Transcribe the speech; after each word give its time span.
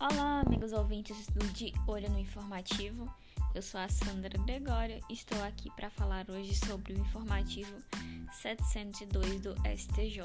Olá, 0.00 0.42
amigos 0.46 0.72
ouvintes 0.72 1.26
do 1.26 1.44
De 1.48 1.72
Olho 1.84 2.08
no 2.08 2.20
Informativo. 2.20 3.12
Eu 3.52 3.60
sou 3.60 3.80
a 3.80 3.88
Sandra 3.88 4.38
Gregória 4.44 5.00
e 5.10 5.12
estou 5.12 5.42
aqui 5.42 5.72
para 5.74 5.90
falar 5.90 6.30
hoje 6.30 6.54
sobre 6.54 6.92
o 6.92 7.00
informativo 7.00 7.82
702 8.30 9.40
do 9.40 9.56
STJ. 9.76 10.22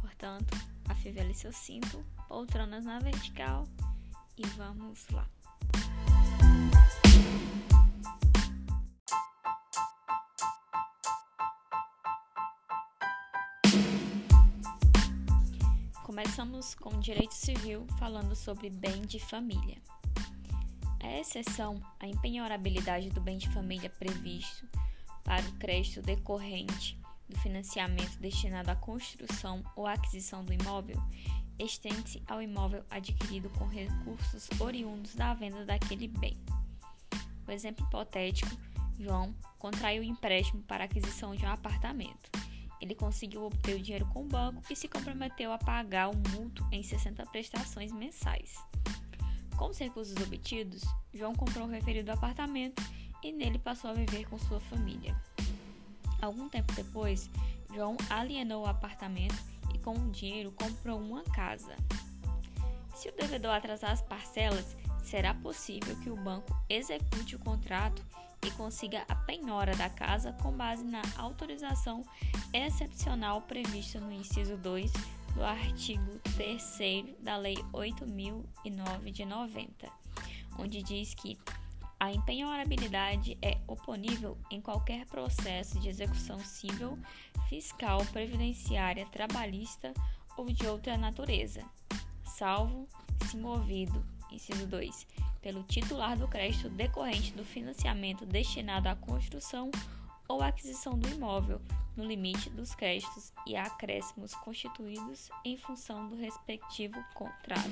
Portanto, 0.00 0.56
afivele 0.88 1.32
seu 1.32 1.52
cinto, 1.52 2.04
poltronas 2.26 2.84
na 2.84 2.98
vertical 2.98 3.68
e 4.36 4.44
vamos 4.56 5.06
lá. 5.10 5.28
Começamos 16.36 16.74
com 16.74 17.00
direito 17.00 17.32
civil, 17.32 17.86
falando 17.98 18.36
sobre 18.36 18.68
bem 18.68 19.00
de 19.00 19.18
família. 19.18 19.78
A 21.02 21.18
exceção 21.18 21.82
à 21.98 22.06
empenhorabilidade 22.06 23.08
do 23.08 23.22
bem 23.22 23.38
de 23.38 23.48
família 23.48 23.88
previsto 23.88 24.68
para 25.24 25.42
o 25.48 25.52
crédito 25.52 26.02
decorrente 26.02 27.00
do 27.26 27.40
financiamento 27.40 28.18
destinado 28.18 28.70
à 28.70 28.76
construção 28.76 29.62
ou 29.74 29.86
aquisição 29.86 30.44
do 30.44 30.52
imóvel 30.52 31.02
estende-se 31.58 32.22
ao 32.26 32.42
imóvel 32.42 32.84
adquirido 32.90 33.48
com 33.58 33.66
recursos 33.66 34.46
oriundos 34.60 35.14
da 35.14 35.32
venda 35.32 35.64
daquele 35.64 36.06
bem. 36.06 36.36
O 37.48 37.50
exemplo 37.50 37.86
hipotético: 37.86 38.54
João 39.00 39.34
contraiu 39.58 40.02
empréstimo 40.02 40.62
para 40.64 40.84
aquisição 40.84 41.34
de 41.34 41.46
um 41.46 41.50
apartamento. 41.50 42.30
Ele 42.80 42.94
conseguiu 42.94 43.44
obter 43.44 43.76
o 43.76 43.82
dinheiro 43.82 44.06
com 44.06 44.22
o 44.22 44.28
banco 44.28 44.62
e 44.70 44.76
se 44.76 44.88
comprometeu 44.88 45.52
a 45.52 45.58
pagar 45.58 46.10
o 46.10 46.16
mútuo 46.16 46.66
em 46.70 46.82
60 46.82 47.24
prestações 47.26 47.92
mensais. 47.92 48.56
Com 49.56 49.68
os 49.70 49.78
recursos 49.78 50.16
obtidos, 50.16 50.82
João 51.14 51.34
comprou 51.34 51.66
o 51.66 51.70
referido 51.70 52.12
apartamento 52.12 52.82
e 53.22 53.32
nele 53.32 53.58
passou 53.58 53.90
a 53.90 53.94
viver 53.94 54.28
com 54.28 54.38
sua 54.38 54.60
família. 54.60 55.16
Algum 56.20 56.48
tempo 56.48 56.72
depois, 56.74 57.30
João 57.74 57.96
alienou 58.10 58.64
o 58.64 58.68
apartamento 58.68 59.36
e, 59.74 59.78
com 59.78 59.94
o 59.94 60.10
dinheiro, 60.10 60.52
comprou 60.52 60.98
uma 60.98 61.22
casa. 61.22 61.74
Se 62.94 63.08
o 63.08 63.16
devedor 63.16 63.52
atrasar 63.52 63.90
as 63.90 64.02
parcelas, 64.02 64.76
será 65.02 65.32
possível 65.34 65.96
que 66.00 66.10
o 66.10 66.16
banco 66.16 66.54
execute 66.68 67.36
o 67.36 67.38
contrato 67.38 68.04
e 68.44 68.50
consiga 68.52 69.04
a 69.08 69.14
penhora 69.14 69.74
da 69.76 69.88
casa 69.88 70.32
com 70.34 70.52
base 70.52 70.84
na 70.84 71.02
autorização 71.16 72.02
excepcional 72.52 73.42
prevista 73.42 74.00
no 74.00 74.12
inciso 74.12 74.56
2 74.56 74.92
do 75.34 75.44
artigo 75.44 76.18
3 76.36 77.14
da 77.20 77.36
Lei 77.36 77.56
8009 77.72 79.10
de 79.10 79.24
90, 79.24 79.88
onde 80.58 80.82
diz 80.82 81.14
que 81.14 81.38
a 81.98 82.12
empenhorabilidade 82.12 83.38
é 83.40 83.58
oponível 83.66 84.36
em 84.50 84.60
qualquer 84.60 85.06
processo 85.06 85.78
de 85.80 85.88
execução 85.88 86.38
civil, 86.38 86.98
fiscal, 87.48 88.04
previdenciária, 88.12 89.06
trabalhista 89.06 89.94
ou 90.36 90.46
de 90.46 90.66
outra 90.66 90.98
natureza, 90.98 91.64
salvo 92.24 92.86
se 93.26 93.36
movido, 93.36 94.04
inciso 94.30 94.66
2, 94.66 95.06
pelo 95.40 95.62
titular 95.62 96.16
do 96.16 96.28
crédito 96.28 96.68
decorrente 96.68 97.32
do 97.32 97.44
financiamento 97.44 98.26
destinado 98.26 98.88
à 98.88 98.96
construção 98.96 99.70
ou 100.28 100.42
aquisição 100.42 100.98
do 100.98 101.08
imóvel, 101.08 101.60
no 101.96 102.04
limite 102.04 102.50
dos 102.50 102.74
créditos 102.74 103.32
e 103.46 103.56
acréscimos 103.56 104.34
constituídos 104.34 105.30
em 105.44 105.56
função 105.56 106.08
do 106.08 106.16
respectivo 106.16 107.02
contrato. 107.14 107.70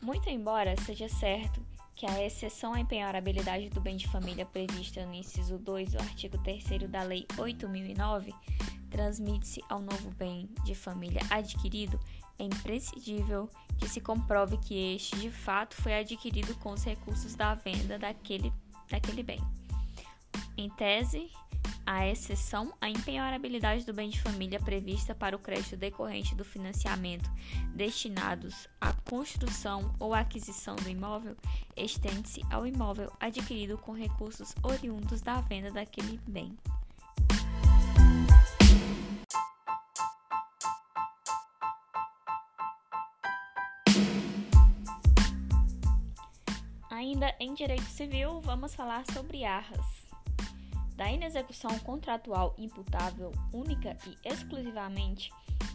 Muito 0.00 0.28
embora 0.28 0.76
seja 0.82 1.08
certo 1.08 1.60
que 1.94 2.06
a 2.06 2.22
exceção 2.22 2.74
à 2.74 2.80
empenhorabilidade 2.80 3.70
do 3.70 3.80
bem 3.80 3.96
de 3.96 4.06
família 4.06 4.44
prevista 4.44 5.04
no 5.06 5.14
inciso 5.14 5.58
2 5.58 5.92
do 5.92 5.98
artigo 5.98 6.36
3 6.38 6.88
da 6.90 7.02
Lei 7.02 7.26
8009 7.38 8.34
transmite-se 8.90 9.62
ao 9.68 9.80
novo 9.80 10.10
bem 10.12 10.48
de 10.64 10.74
família 10.74 11.20
adquirido, 11.30 11.98
é 12.38 12.44
imprescindível 12.44 13.48
que 13.78 13.88
se 13.88 14.00
comprove 14.00 14.56
que 14.58 14.94
este 14.94 15.16
de 15.16 15.30
fato 15.30 15.74
foi 15.76 15.98
adquirido 15.98 16.54
com 16.56 16.72
os 16.72 16.84
recursos 16.84 17.34
da 17.34 17.54
venda 17.54 17.98
daquele, 17.98 18.52
daquele 18.90 19.22
bem. 19.22 19.40
Em 20.56 20.70
tese, 20.70 21.30
a 21.84 22.06
exceção 22.06 22.72
à 22.80 22.88
empenhorabilidade 22.88 23.86
do 23.86 23.92
bem 23.92 24.08
de 24.08 24.20
família 24.20 24.58
prevista 24.58 25.14
para 25.14 25.36
o 25.36 25.38
crédito 25.38 25.76
decorrente 25.76 26.34
do 26.34 26.44
financiamento 26.44 27.30
destinados 27.74 28.68
à 28.80 28.92
construção 28.92 29.94
ou 30.00 30.12
aquisição 30.12 30.74
do 30.74 30.88
imóvel 30.88 31.36
estende-se 31.76 32.42
ao 32.50 32.66
imóvel 32.66 33.12
adquirido 33.20 33.78
com 33.78 33.92
recursos 33.92 34.54
oriundos 34.62 35.20
da 35.20 35.40
venda 35.40 35.70
daquele 35.70 36.18
bem. 36.26 36.56
Ainda 47.06 47.32
em 47.38 47.54
direito 47.54 47.84
civil, 47.84 48.40
vamos 48.40 48.74
falar 48.74 49.04
sobre 49.12 49.44
arras. 49.44 49.86
Da 50.96 51.08
inexecução 51.08 51.78
contratual 51.78 52.52
imputável 52.58 53.30
única 53.52 53.96
e 54.08 54.28
exclusivamente 54.28 55.30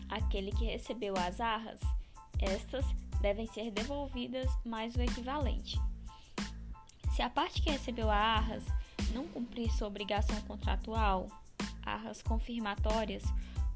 àquele 0.09 0.51
que 0.51 0.65
recebeu 0.65 1.15
as 1.15 1.39
arras, 1.39 1.79
estas 2.37 2.83
devem 3.21 3.47
ser 3.47 3.71
devolvidas 3.71 4.51
mais 4.65 4.93
o 4.97 5.01
equivalente. 5.01 5.79
Se 7.15 7.21
a 7.21 7.29
parte 7.29 7.61
que 7.61 7.69
recebeu 7.69 8.09
a 8.09 8.17
arras 8.17 8.65
não 9.13 9.25
cumprir 9.25 9.71
sua 9.71 9.87
obrigação 9.87 10.39
contratual, 10.41 11.27
arras 11.85 12.21
confirmatórias 12.21 13.23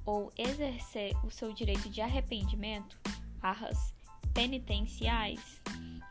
ou 0.05 0.29
exercer 0.37 1.15
o 1.23 1.31
seu 1.31 1.53
direito 1.53 1.89
de 1.89 2.01
arrependimento, 2.01 2.99
arras 3.41 3.93
penitenciais, 4.33 5.61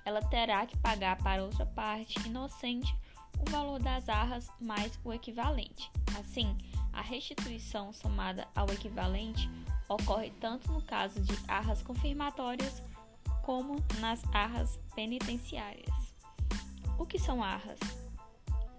ela 0.04 0.20
terá 0.20 0.66
que 0.66 0.76
pagar 0.78 1.16
para 1.16 1.42
outra 1.42 1.64
parte 1.64 2.18
inocente 2.26 2.94
o 3.38 3.50
valor 3.50 3.80
das 3.80 4.08
arras 4.08 4.50
mais 4.60 4.98
o 5.04 5.12
equivalente. 5.12 5.90
Assim, 6.18 6.56
a 6.92 7.00
restituição 7.00 7.92
somada 7.92 8.46
ao 8.54 8.70
equivalente 8.70 9.50
ocorre 9.88 10.30
tanto 10.40 10.70
no 10.70 10.82
caso 10.82 11.20
de 11.20 11.34
arras 11.48 11.82
confirmatórias 11.82 12.82
como 13.42 13.76
nas 13.98 14.22
arras 14.32 14.78
penitenciárias. 14.94 16.14
O 16.98 17.04
que 17.04 17.18
são 17.18 17.42
arras? 17.42 17.78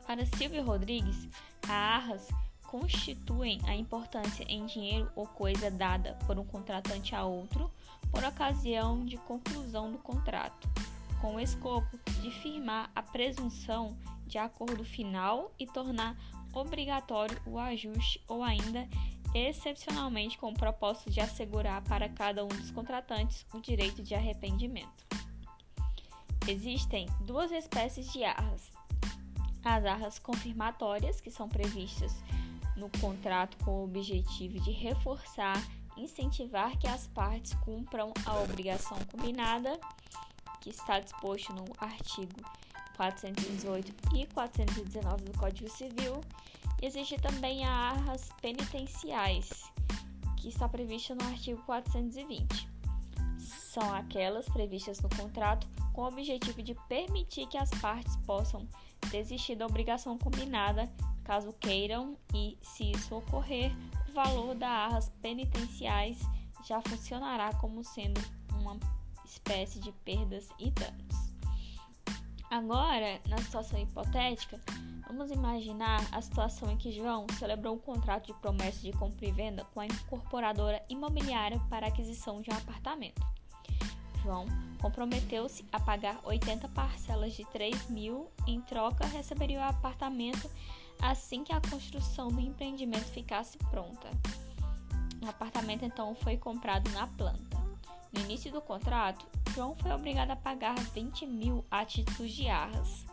Para 0.08 0.26
Silvio 0.26 0.64
Rodrigues, 0.64 1.28
as 1.64 1.70
arras 1.70 2.28
constituem 2.64 3.60
a 3.66 3.76
importância 3.76 4.44
em 4.48 4.66
dinheiro 4.66 5.12
ou 5.16 5.28
coisa 5.28 5.70
dada 5.70 6.18
por 6.26 6.38
um 6.40 6.46
contratante 6.46 7.14
a 7.16 7.24
outro 7.24 7.72
por 8.12 8.24
ocasião 8.24 9.06
de 9.06 9.18
conclusão 9.18 9.92
do 9.92 9.98
contrato 10.00 10.68
com 11.22 11.36
o 11.36 11.40
escopo 11.40 11.98
de 12.22 12.32
firmar 12.32 12.90
a 12.96 13.02
presunção 13.02 13.98
de 14.26 14.38
acordo 14.38 14.84
final 14.84 15.52
e 15.60 15.66
tornar 15.66 16.18
obrigatório 16.54 17.40
o 17.46 17.60
ajuste 17.60 18.24
ou 18.28 18.44
ainda 18.44 18.88
excepcionalmente 19.34 20.38
com 20.38 20.50
o 20.50 20.54
propósito 20.54 21.12
de 21.12 21.20
assegurar 21.20 21.82
para 21.84 22.08
cada 22.08 22.44
um 22.44 22.48
dos 22.48 22.72
contratantes 22.72 23.46
o 23.54 23.60
direito 23.60 24.02
de 24.02 24.16
arrependimento. 24.16 25.06
Existem 26.48 27.08
duas 27.22 27.52
espécies 27.52 28.12
de 28.14 28.24
arras: 28.24 28.72
as 29.64 29.84
arras 29.84 30.20
confirmatórias, 30.20 31.20
que 31.20 31.32
são 31.32 31.50
previstas 31.50 32.16
no 32.78 32.90
contrato 33.02 33.58
com 33.64 33.72
o 33.72 33.84
objetivo 33.84 34.60
de 34.60 34.72
reforçar, 34.72 35.62
incentivar 35.98 36.78
que 36.78 36.88
as 36.88 37.08
partes 37.08 37.54
cumpram 37.56 38.14
a 38.26 38.40
obrigação 38.40 38.98
combinada, 39.12 39.80
que 40.62 40.70
está 40.70 41.00
disposto 41.00 41.54
no 41.54 41.66
artigo 41.78 42.34
418 42.96 43.94
e 44.16 44.26
419 44.28 45.26
do 45.26 45.38
Código 45.38 45.70
Civil. 45.70 46.22
E 46.82 46.86
existe 46.86 47.18
também 47.18 47.66
a 47.66 47.72
arras 47.72 48.30
penitenciais, 48.42 49.72
que 50.38 50.50
está 50.50 50.68
prevista 50.68 51.16
no 51.16 51.26
artigo 51.26 51.62
420. 51.66 52.70
São 53.38 53.94
aquelas 53.94 54.48
previstas 54.50 55.00
no 55.02 55.10
contrato 55.10 55.68
com 55.94 56.02
o 56.02 56.08
objetivo 56.08 56.62
de 56.62 56.76
permitir 56.88 57.48
que 57.48 57.58
as 57.58 57.70
partes 57.70 58.16
possam 58.18 58.68
desistir 59.12 59.56
da 59.56 59.66
obrigação 59.66 60.18
combinada, 60.18 60.92
caso 61.24 61.54
queiram, 61.54 62.18
e, 62.34 62.58
se 62.62 62.92
isso 62.92 63.16
ocorrer, 63.16 63.72
o 64.10 64.14
valor 64.14 64.56
das 64.56 64.70
arras 64.70 65.10
penitenciais 65.22 66.20
já 66.66 66.82
funcionará 66.82 67.54
como 67.56 67.84
sendo 67.84 68.20
uma 68.60 68.78
espécie 69.36 69.80
de 69.80 69.92
perdas 69.92 70.48
e 70.60 70.72
danos. 70.72 71.26
Agora, 72.50 73.20
na 73.28 73.38
situação 73.38 73.80
hipotética, 73.80 74.60
vamos 75.08 75.32
imaginar 75.32 76.02
a 76.12 76.22
situação 76.22 76.72
em 76.72 76.78
que 76.78 76.92
João 76.92 77.26
celebrou 77.38 77.76
um 77.76 77.80
contrato 77.80 78.28
de 78.28 78.40
promessa 78.40 78.80
de 78.80 78.92
compra 78.94 79.26
e 79.26 79.32
venda 79.32 79.66
com 79.74 79.80
a 79.80 79.86
incorporadora 79.86 80.82
imobiliária 80.90 81.60
para 81.70 81.88
aquisição 81.88 82.42
de 82.42 82.50
um 82.50 82.56
apartamento. 82.56 83.22
João 84.24 84.46
comprometeu-se 84.82 85.66
a 85.72 85.80
pagar 85.80 86.20
80 86.24 86.68
parcelas 86.70 87.34
de 87.34 87.46
3 87.46 87.90
mil, 87.90 88.30
em 88.48 88.62
troca 88.62 89.06
receberia 89.06 89.60
o 89.60 89.64
apartamento 89.64 90.50
assim 91.02 91.44
que 91.44 91.54
a 91.54 91.62
construção 91.62 92.30
do 92.30 92.40
empreendimento 92.40 93.06
ficasse 93.06 93.58
pronta. 93.70 94.10
O 95.24 95.30
apartamento 95.30 95.84
então 95.84 96.16
foi 96.16 96.38
comprado 96.38 96.90
na 96.92 97.08
planta. 97.08 97.55
No 98.12 98.22
início 98.22 98.52
do 98.52 98.62
contrato, 98.62 99.26
João 99.54 99.76
foi 99.76 99.92
obrigado 99.92 100.32
a 100.32 100.36
pagar 100.36 100.76
20 100.76 101.26
mil 101.26 101.66
a 101.70 101.84
de 101.84 102.48
arras. 102.48 103.06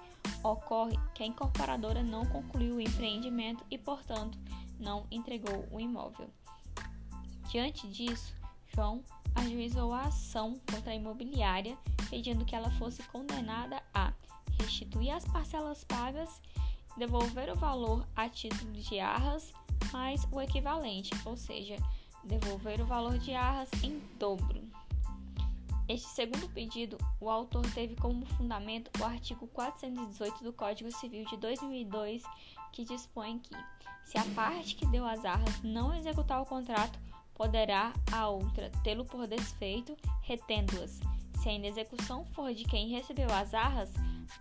Ocorre 0.42 0.98
que 1.14 1.22
a 1.22 1.26
incorporadora 1.26 2.02
não 2.02 2.24
concluiu 2.26 2.76
o 2.76 2.80
empreendimento 2.80 3.64
e, 3.70 3.78
portanto, 3.78 4.38
não 4.78 5.06
entregou 5.10 5.68
o 5.70 5.80
imóvel. 5.80 6.28
Diante 7.50 7.86
disso, 7.88 8.34
João 8.74 9.02
ajuizou 9.34 9.92
a 9.92 10.02
ação 10.02 10.60
contra 10.70 10.92
a 10.92 10.94
imobiliária, 10.94 11.76
pedindo 12.08 12.44
que 12.44 12.56
ela 12.56 12.70
fosse 12.72 13.02
condenada 13.04 13.82
a 13.94 14.12
restituir 14.60 15.10
as 15.10 15.24
parcelas 15.24 15.84
pagas, 15.84 16.40
devolver 16.96 17.50
o 17.50 17.56
valor 17.56 18.06
a 18.14 18.28
título 18.28 18.72
de 18.72 18.98
arras 18.98 19.52
mais 19.92 20.26
o 20.32 20.40
equivalente, 20.40 21.10
ou 21.24 21.36
seja, 21.36 21.76
devolver 22.24 22.80
o 22.80 22.86
valor 22.86 23.18
de 23.18 23.34
arras 23.34 23.68
em 23.82 23.98
dobro. 24.18 24.62
Este 25.92 26.08
segundo 26.08 26.48
pedido, 26.48 26.96
o 27.20 27.28
autor 27.28 27.70
teve 27.74 27.94
como 27.96 28.24
fundamento 28.24 28.90
o 28.98 29.04
artigo 29.04 29.46
418 29.48 30.42
do 30.42 30.50
Código 30.50 30.90
Civil 30.90 31.26
de 31.26 31.36
2002, 31.36 32.22
que 32.72 32.82
dispõe 32.82 33.38
que, 33.38 33.54
se 34.02 34.16
a 34.16 34.24
parte 34.34 34.74
que 34.74 34.86
deu 34.86 35.04
as 35.04 35.22
arras 35.22 35.62
não 35.62 35.94
executar 35.94 36.40
o 36.40 36.46
contrato, 36.46 36.98
poderá 37.34 37.92
a 38.10 38.26
outra 38.26 38.70
tê-lo 38.82 39.04
por 39.04 39.26
desfeito, 39.26 39.94
retendo-as. 40.22 40.98
Se 41.42 41.50
a 41.50 41.52
inexecução 41.52 42.24
for 42.24 42.54
de 42.54 42.64
quem 42.64 42.88
recebeu 42.88 43.30
as 43.30 43.52
arras, 43.52 43.92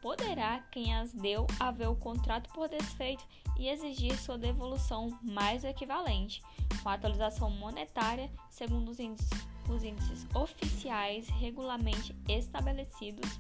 poderá 0.02 0.60
quem 0.72 0.96
as 0.96 1.12
deu 1.12 1.46
haver 1.60 1.90
o 1.90 1.98
contrato 1.98 2.50
por 2.54 2.70
desfeito 2.70 3.28
e 3.60 3.68
exigir 3.68 4.18
sua 4.18 4.38
devolução 4.38 5.10
mais 5.22 5.66
equivalente, 5.66 6.42
com 6.82 6.88
atualização 6.88 7.52
monetária 7.52 8.32
segundo 8.50 8.90
os 8.90 9.02
índices, 9.02 9.30
os 9.72 9.84
índices 9.84 10.28
oficiais 10.34 11.28
regularmente 11.30 12.16
estabelecidos, 12.28 13.40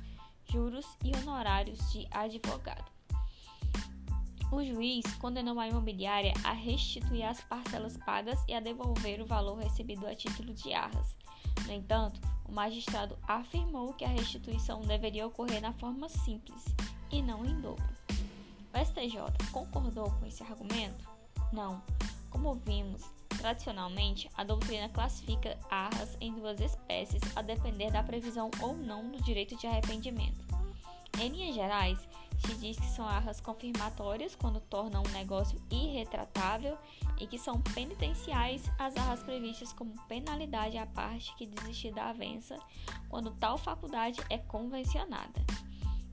juros 0.50 0.86
e 1.04 1.16
honorários 1.18 1.80
de 1.92 2.08
advogado. 2.12 2.92
O 4.52 4.62
juiz 4.64 5.06
condenou 5.16 5.58
a 5.60 5.68
imobiliária 5.68 6.34
a 6.44 6.52
restituir 6.52 7.24
as 7.24 7.40
parcelas 7.42 7.96
pagas 7.98 8.38
e 8.48 8.54
a 8.54 8.60
devolver 8.60 9.22
o 9.22 9.26
valor 9.26 9.58
recebido 9.58 10.06
a 10.06 10.14
título 10.14 10.54
de 10.54 10.74
arras. 10.74 11.16
No 11.66 11.72
entanto, 11.72 12.20
o 12.46 12.52
magistrado 12.52 13.18
afirmou 13.24 13.94
que 13.94 14.04
a 14.04 14.10
restituição 14.10 14.82
deveria 14.82 15.26
ocorrer 15.26 15.62
na 15.62 15.72
forma 15.72 16.10
simples 16.10 16.66
e 17.10 17.22
não 17.22 17.46
em 17.46 17.62
dobro. 17.62 17.90
O 18.74 18.86
STJ 18.86 19.52
concordou 19.52 20.12
com 20.12 20.26
esse 20.26 20.44
argumento? 20.44 21.10
Não. 21.54 21.82
Como 22.30 22.56
vimos, 22.56 23.04
tradicionalmente, 23.42 24.30
a 24.38 24.44
doutrina 24.44 24.88
classifica 24.88 25.58
arras 25.70 26.16
em 26.22 26.32
duas 26.34 26.60
espécies 26.62 27.22
a 27.36 27.42
depender 27.42 27.92
da 27.92 28.04
previsão 28.04 28.52
ou 28.62 28.76
não 28.78 29.10
do 29.10 29.22
direito 29.24 29.56
de 29.58 29.66
arrependimento. 29.66 30.40
Em 31.20 31.28
linhas 31.28 31.56
gerais, 31.56 32.00
se 32.38 32.56
diz 32.56 32.78
que 32.78 32.86
são 32.86 33.06
arras 33.06 33.42
confirmatórias 33.42 34.36
quando 34.36 34.62
tornam 34.62 35.04
um 35.06 35.12
negócio 35.12 35.60
irretratável 35.70 36.78
e 37.20 37.28
que 37.28 37.38
são 37.38 37.60
penitenciais 37.62 38.64
as 38.78 38.96
arras 38.96 39.24
previstas 39.24 39.74
como 39.74 40.00
penalidade 40.08 40.78
à 40.78 40.86
parte 40.86 41.36
que 41.36 41.46
desistir 41.46 41.92
da 41.94 42.10
avença 42.10 42.58
quando 43.10 43.32
tal 43.32 43.58
faculdade 43.58 44.20
é 44.30 44.38
convencionada. 44.38 45.44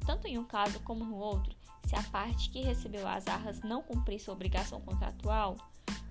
Tanto 0.05 0.27
em 0.27 0.39
um 0.39 0.45
caso 0.45 0.81
como 0.81 1.05
no 1.05 1.17
outro, 1.17 1.55
se 1.87 1.95
a 1.95 2.03
parte 2.05 2.51
que 2.51 2.63
recebeu 2.63 3.07
as 3.07 3.27
arras 3.27 3.61
não 3.63 3.83
cumprir 3.83 4.19
sua 4.19 4.35
obrigação 4.35 4.81
contratual 4.81 5.57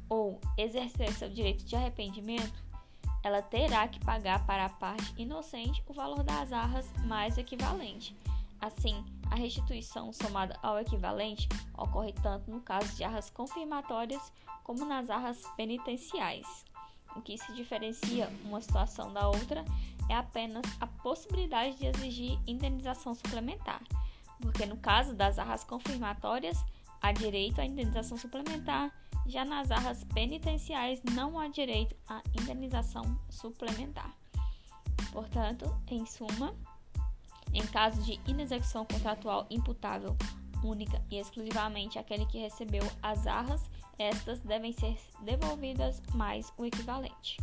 ou 0.10 0.40
exercer 0.58 1.12
seu 1.14 1.30
direito 1.30 1.64
de 1.64 1.76
arrependimento, 1.76 2.66
ela 3.24 3.42
terá 3.42 3.88
que 3.88 4.00
pagar 4.00 4.46
para 4.46 4.66
a 4.66 4.70
parte 4.70 5.14
inocente 5.18 5.84
o 5.88 5.94
valor 5.94 6.24
das 6.24 6.54
arras 6.54 6.90
mais 7.06 7.38
equivalente 7.38 8.16
Assim, 8.60 9.04
a 9.30 9.36
restituição 9.36 10.12
somada 10.12 10.58
ao 10.64 10.80
equivalente 10.80 11.48
ocorre 11.78 12.12
tanto 12.12 12.50
no 12.50 12.60
caso 12.60 12.96
de 12.96 13.04
arras 13.04 13.30
confirmatórias 13.30 14.32
como 14.64 14.84
nas 14.84 15.10
arras 15.10 15.42
penitenciais. 15.56 16.66
O 17.16 17.22
que 17.22 17.38
se 17.38 17.54
diferencia 17.54 18.30
uma 18.44 18.62
situação 18.62 19.14
da 19.14 19.28
outra 19.28 19.64
é 20.10 20.16
apenas 20.16 20.64
a 20.80 20.88
possibilidade 20.88 21.78
de 21.78 21.86
exigir 21.86 22.40
indenização 22.48 23.14
suplementar, 23.14 23.82
porque 24.40 24.66
no 24.66 24.78
caso 24.78 25.14
das 25.14 25.38
arras 25.38 25.64
confirmatórias 25.64 26.64
há 27.02 27.12
direito 27.12 27.62
à 27.62 27.66
indenização 27.66 28.18
suplementar, 28.18 28.92
já 29.28 29.44
nas 29.44 29.72
arras 29.72 30.04
penitenciais 30.06 31.02
não 31.14 31.40
há 31.40 31.48
direito 31.48 31.96
à 32.08 32.22
indenização 32.40 33.20
suplementar. 33.30 34.16
Portanto, 35.12 35.66
em 35.88 36.06
suma, 36.06 36.56
em 37.54 37.66
caso 37.68 38.02
de 38.04 38.20
inexecução 38.28 38.86
contratual 38.86 39.46
imputável 39.50 40.16
única 40.64 41.02
e 41.12 41.18
exclusivamente 41.18 42.00
àquele 42.00 42.26
que 42.26 42.40
recebeu 42.40 42.84
as 43.02 43.28
arras, 43.28 43.70
estas 43.98 44.40
devem 44.42 44.74
ser 44.74 44.98
devolvidas 45.22 46.02
mais 46.14 46.52
o 46.58 46.66
equivalente. 46.66 47.38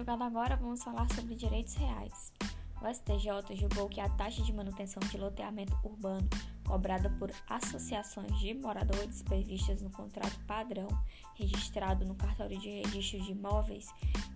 Jogado 0.00 0.24
agora 0.24 0.56
vamos 0.56 0.82
falar 0.82 1.06
sobre 1.12 1.34
direitos 1.34 1.74
reais. 1.74 2.32
O 2.80 2.88
STJ 2.88 3.54
julgou 3.54 3.86
que 3.86 4.00
a 4.00 4.08
taxa 4.08 4.42
de 4.42 4.50
manutenção 4.50 4.98
de 5.10 5.18
loteamento 5.18 5.78
urbano 5.84 6.26
cobrada 6.66 7.10
por 7.18 7.30
associações 7.46 8.34
de 8.38 8.54
moradores 8.54 9.22
previstas 9.22 9.82
no 9.82 9.90
contrato 9.90 10.40
padrão 10.46 10.88
registrado 11.34 12.06
no 12.06 12.14
cartório 12.14 12.58
de 12.58 12.70
registro 12.70 13.20
de 13.20 13.32
imóveis 13.32 13.88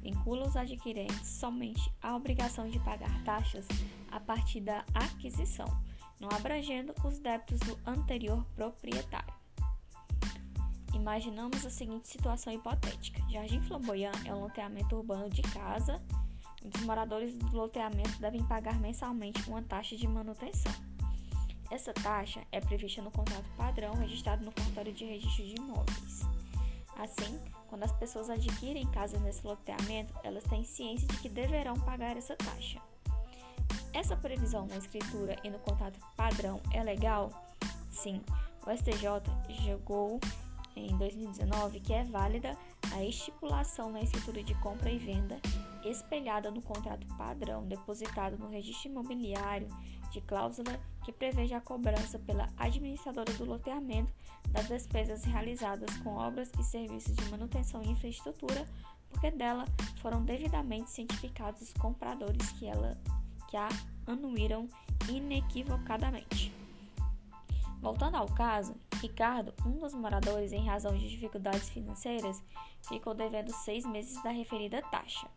vincula 0.02 0.46
os 0.46 0.55
adquirentes 0.55 1.26
somente 1.26 1.90
à 2.02 2.14
obrigação 2.14 2.69
de 2.69 2.78
pagar 2.81 3.25
taxas 3.25 3.67
a 4.12 4.20
partir 4.20 4.60
da 4.60 4.84
aquisição, 4.93 5.67
não 6.20 6.29
abrangendo 6.36 6.94
os 7.03 7.19
débitos 7.19 7.58
do 7.60 7.79
anterior 7.86 8.44
proprietário. 8.55 9.44
Imaginamos 11.05 11.67
a 11.67 11.69
seguinte 11.69 12.08
situação 12.08 12.51
hipotética: 12.51 13.23
Jardim 13.29 13.61
Flamboyant 13.61 14.17
é 14.25 14.34
um 14.34 14.41
loteamento 14.41 14.96
urbano 14.96 15.29
de 15.29 15.43
casa. 15.43 16.03
Os 16.65 16.81
moradores 16.81 17.34
do 17.34 17.55
loteamento 17.55 18.19
devem 18.23 18.43
pagar 18.44 18.81
mensalmente 18.81 19.46
uma 19.46 19.61
taxa 19.61 19.96
de 19.96 20.08
manutenção. 20.08 20.73
Essa 21.70 21.93
taxa 21.93 22.43
é 22.51 22.58
prevista 22.58 23.03
no 23.03 23.11
contrato 23.11 23.44
padrão 23.55 23.93
registrado 23.93 24.46
no 24.46 24.51
cartório 24.51 24.94
de 24.94 25.05
registro 25.05 25.44
de 25.44 25.55
imóveis. 25.61 26.23
Assim, 26.96 27.39
quando 27.69 27.82
as 27.82 27.93
pessoas 27.93 28.31
adquirem 28.31 28.87
casas 28.87 29.20
nesse 29.20 29.46
loteamento, 29.46 30.15
elas 30.25 30.44
têm 30.44 30.65
ciência 30.65 31.06
de 31.06 31.19
que 31.19 31.29
deverão 31.29 31.79
pagar 31.81 32.17
essa 32.17 32.34
taxa. 32.34 32.81
Essa 33.93 34.17
previsão 34.17 34.67
na 34.69 34.79
escritura 34.79 35.37
e 35.44 35.51
no 35.51 35.58
contrato 35.58 36.01
padrão 36.17 36.63
é 36.73 36.82
legal? 36.82 37.31
Sim, 37.91 38.23
o 38.67 38.75
STJ 38.75 39.20
julgou 39.51 40.19
em 40.81 40.96
2019 40.96 41.81
que 41.81 41.93
é 41.93 42.04
válida 42.04 42.56
a 42.93 43.04
estipulação 43.04 43.90
na 43.90 44.00
escritura 44.00 44.43
de 44.43 44.54
compra 44.56 44.90
e 44.90 44.98
venda 44.98 45.40
espelhada 45.84 46.50
no 46.50 46.62
contrato 46.62 47.06
padrão 47.16 47.66
depositado 47.66 48.38
no 48.38 48.48
registro 48.48 48.90
imobiliário 48.90 49.69
de 50.10 50.20
cláusula 50.20 50.81
que 51.04 51.12
preveja 51.12 51.58
a 51.58 51.60
cobrança 51.60 52.19
pela 52.19 52.48
administradora 52.56 53.32
do 53.34 53.44
loteamento 53.44 54.12
das 54.50 54.69
despesas 54.69 55.24
realizadas 55.24 55.96
com 55.98 56.16
obras 56.16 56.50
e 56.58 56.62
serviços 56.62 57.14
de 57.16 57.28
manutenção 57.28 57.82
e 57.82 57.90
infraestrutura, 57.90 58.66
porque 59.08 59.31
dela 59.31 59.64
foram 60.00 60.24
devidamente 60.24 60.90
cientificados 60.90 61.62
os 61.62 61.72
compradores 61.74 62.50
que 62.52 62.66
ela 62.66 62.96
que 63.48 63.56
a 63.56 63.69
anuíram 64.06 64.69
inequivocadamente. 65.08 66.63
Voltando 67.84 68.17
ao 68.17 68.26
caso, 68.26 68.74
Ricardo, 69.00 69.55
um 69.64 69.79
dos 69.79 69.94
moradores, 69.94 70.53
em 70.53 70.67
razão 70.67 70.96
de 70.96 71.08
dificuldades 71.08 71.69
financeiras, 71.69 72.43
ficou 72.88 73.14
devendo 73.14 73.53
seis 73.53 73.84
meses 73.84 74.20
da 74.22 74.31
referida 74.31 74.82
taxa 74.91 75.29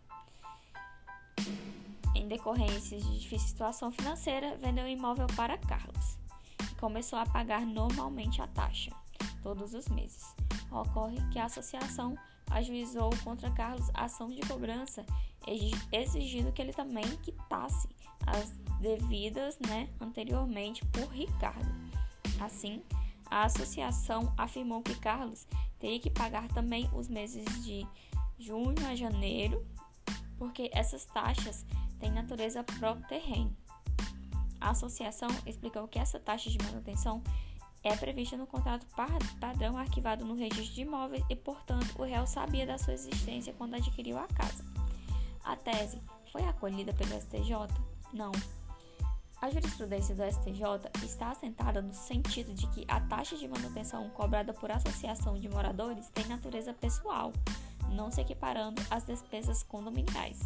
em 2.28 2.28
decorrência 2.28 3.00
de 3.00 3.20
difícil 3.20 3.48
situação 3.48 3.90
financeira, 3.90 4.58
vendeu 4.58 4.84
o 4.84 4.88
imóvel 4.90 5.28
para 5.36 5.58
Carlos 5.58 6.18
e 6.62 6.76
começou 6.76 7.18
a 7.18 7.26
pagar 7.26 7.66
normalmente 7.66 8.42
a 8.42 8.48
taxa, 8.48 8.92
todos 9.42 9.74
os 9.74 9.88
meses. 9.88 10.36
Ocorre 10.70 11.18
que 11.32 11.40
a 11.40 11.46
associação 11.46 12.18
ajuizou 12.50 13.10
contra 13.24 13.50
Carlos 13.52 13.90
ação 13.94 14.28
de 14.28 14.42
cobrança, 14.42 15.06
exigindo 15.92 16.52
que 16.52 16.62
ele 16.62 16.74
também 16.74 17.06
quitasse 17.18 17.88
as 18.26 18.52
devidas 18.82 19.58
né, 19.60 19.90
anteriormente 20.02 20.86
por 20.88 21.08
Ricardo. 21.10 21.87
Assim, 22.40 22.82
a 23.30 23.44
associação 23.44 24.34
afirmou 24.38 24.82
que 24.82 24.96
Carlos 24.96 25.48
teria 25.80 26.00
que 26.00 26.10
pagar 26.10 26.48
também 26.50 26.90
os 26.94 27.08
meses 27.08 27.46
de 27.64 27.86
junho 28.38 28.76
a 28.88 28.96
janeiro, 28.96 29.66
porque 30.38 30.70
essas 30.74 31.06
taxas 31.06 31.66
têm 32.00 32.12
natureza 32.12 32.64
própria 32.64 33.08
terreno. 33.08 33.56
A 34.60 34.72
associação 34.72 35.30
explicou 35.46 35.88
que 35.88 36.00
essa 36.00 36.20
taxa 36.20 36.50
de 36.50 36.58
manutenção 36.64 37.22
é 37.84 37.96
prevista 37.96 38.36
no 38.36 38.48
contrato 38.48 38.86
padrão 39.40 39.78
arquivado 39.78 40.26
no 40.26 40.36
registro 40.36 40.74
de 40.74 40.82
imóveis 40.82 41.24
e, 41.30 41.36
portanto, 41.36 41.96
o 41.98 42.04
réu 42.04 42.26
sabia 42.26 42.66
da 42.66 42.78
sua 42.78 42.94
existência 42.94 43.54
quando 43.54 43.76
adquiriu 43.76 44.18
a 44.18 44.28
casa. 44.28 44.66
A 45.44 45.56
tese 45.56 46.02
foi 46.32 46.44
acolhida 46.44 46.94
pelo 46.94 47.20
STJ? 47.22 47.54
Não. 48.12 48.32
A 49.40 49.52
jurisprudência 49.52 50.16
do 50.16 50.24
STJ 50.24 51.06
está 51.06 51.30
assentada 51.30 51.80
no 51.80 51.94
sentido 51.94 52.54
de 52.56 52.66
que 52.68 52.86
a 52.88 53.00
taxa 53.02 53.38
de 53.38 53.48
manutenção 53.48 54.10
cobrada 54.10 54.52
por 54.52 54.72
associação 54.72 55.36
de 55.36 55.48
moradores 55.48 56.10
tem 56.10 56.26
natureza 56.26 56.74
pessoal, 56.74 57.32
não 57.92 58.10
se 58.10 58.20
equiparando 58.20 58.82
às 58.90 59.06
despesas 59.06 59.62
condominiais. 59.62 60.40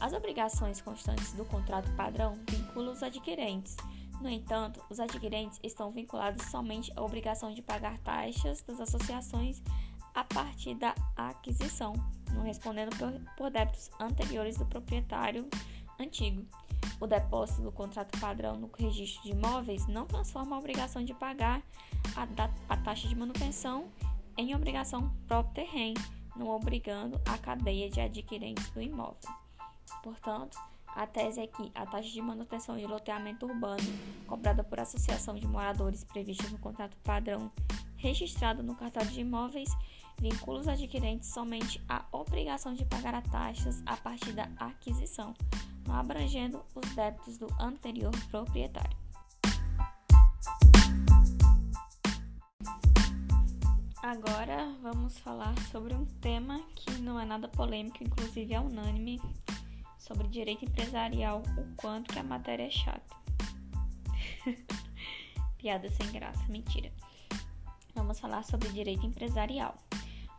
As 0.00 0.12
obrigações 0.12 0.80
constantes 0.80 1.32
do 1.32 1.44
contrato 1.44 1.90
padrão 1.92 2.34
vinculam 2.50 2.92
os 2.92 3.04
adquirentes. 3.04 3.76
No 4.20 4.28
entanto, 4.28 4.82
os 4.90 4.98
adquirentes 4.98 5.60
estão 5.62 5.90
vinculados 5.92 6.44
somente 6.46 6.92
à 6.96 7.02
obrigação 7.02 7.52
de 7.52 7.62
pagar 7.62 7.98
taxas 7.98 8.62
das 8.62 8.80
associações 8.80 9.62
a 10.12 10.24
partir 10.24 10.74
da 10.74 10.94
aquisição, 11.14 11.92
não 12.32 12.42
respondendo 12.42 12.90
por, 13.36 13.50
débitos 13.50 13.90
anteriores 14.00 14.56
do 14.56 14.66
proprietário 14.66 15.48
antigo. 15.98 16.44
O 17.00 17.06
depósito 17.06 17.62
do 17.62 17.72
contrato 17.72 18.18
padrão 18.18 18.56
no 18.56 18.70
registro 18.78 19.22
de 19.22 19.30
imóveis 19.30 19.86
não 19.86 20.06
transforma 20.06 20.56
a 20.56 20.58
obrigação 20.58 21.04
de 21.04 21.12
pagar 21.14 21.62
a, 22.16 22.26
a 22.68 22.76
taxa 22.78 23.08
de 23.08 23.14
manutenção 23.14 23.88
em 24.36 24.54
obrigação 24.54 25.10
próprio 25.26 25.64
terreno, 25.64 26.00
não 26.36 26.48
obrigando 26.48 27.20
a 27.26 27.38
cadeia 27.38 27.88
de 27.88 28.00
adquirentes 28.00 28.68
do 28.70 28.82
imóvel. 28.82 29.30
Portanto, 30.02 30.58
a 30.86 31.06
tese 31.06 31.40
é 31.40 31.46
que 31.46 31.70
a 31.74 31.84
taxa 31.86 32.10
de 32.10 32.22
manutenção 32.22 32.76
de 32.76 32.86
loteamento 32.86 33.46
urbano 33.46 33.82
cobrada 34.26 34.64
por 34.64 34.80
associação 34.80 35.34
de 35.34 35.46
moradores 35.46 36.04
prevista 36.04 36.48
no 36.48 36.58
contrato 36.58 36.96
padrão 37.04 37.50
registrado 37.96 38.62
no 38.62 38.74
cartório 38.74 39.10
de 39.10 39.20
imóveis 39.20 39.68
vincula 40.20 40.60
os 40.60 40.68
adquirentes 40.68 41.28
somente 41.28 41.82
à 41.88 42.04
obrigação 42.12 42.74
de 42.74 42.84
pagar 42.84 43.14
as 43.14 43.28
taxas 43.28 43.82
a 43.86 43.96
partir 43.96 44.32
da 44.32 44.48
aquisição, 44.58 45.34
não 45.86 45.94
abrangendo 45.94 46.64
os 46.74 46.88
débitos 46.94 47.38
do 47.38 47.46
anterior 47.60 48.12
proprietário. 48.30 48.96
Agora 54.02 54.72
vamos 54.82 55.18
falar 55.18 55.58
sobre 55.72 55.92
um 55.92 56.06
tema 56.20 56.62
que 56.76 56.92
não 57.00 57.18
é 57.18 57.24
nada 57.24 57.48
polêmico, 57.48 58.04
inclusive 58.04 58.54
é 58.54 58.60
unânime, 58.60 59.20
sobre 59.98 60.28
direito 60.28 60.64
empresarial, 60.64 61.42
o 61.58 61.76
quanto 61.76 62.12
que 62.12 62.18
a 62.18 62.22
matéria 62.22 62.68
é 62.68 62.70
chata. 62.70 63.16
Piada 65.58 65.90
sem 65.90 66.12
graça, 66.12 66.44
mentira. 66.48 66.92
Vamos 67.96 68.20
falar 68.20 68.44
sobre 68.44 68.68
direito 68.68 69.04
empresarial. 69.04 69.74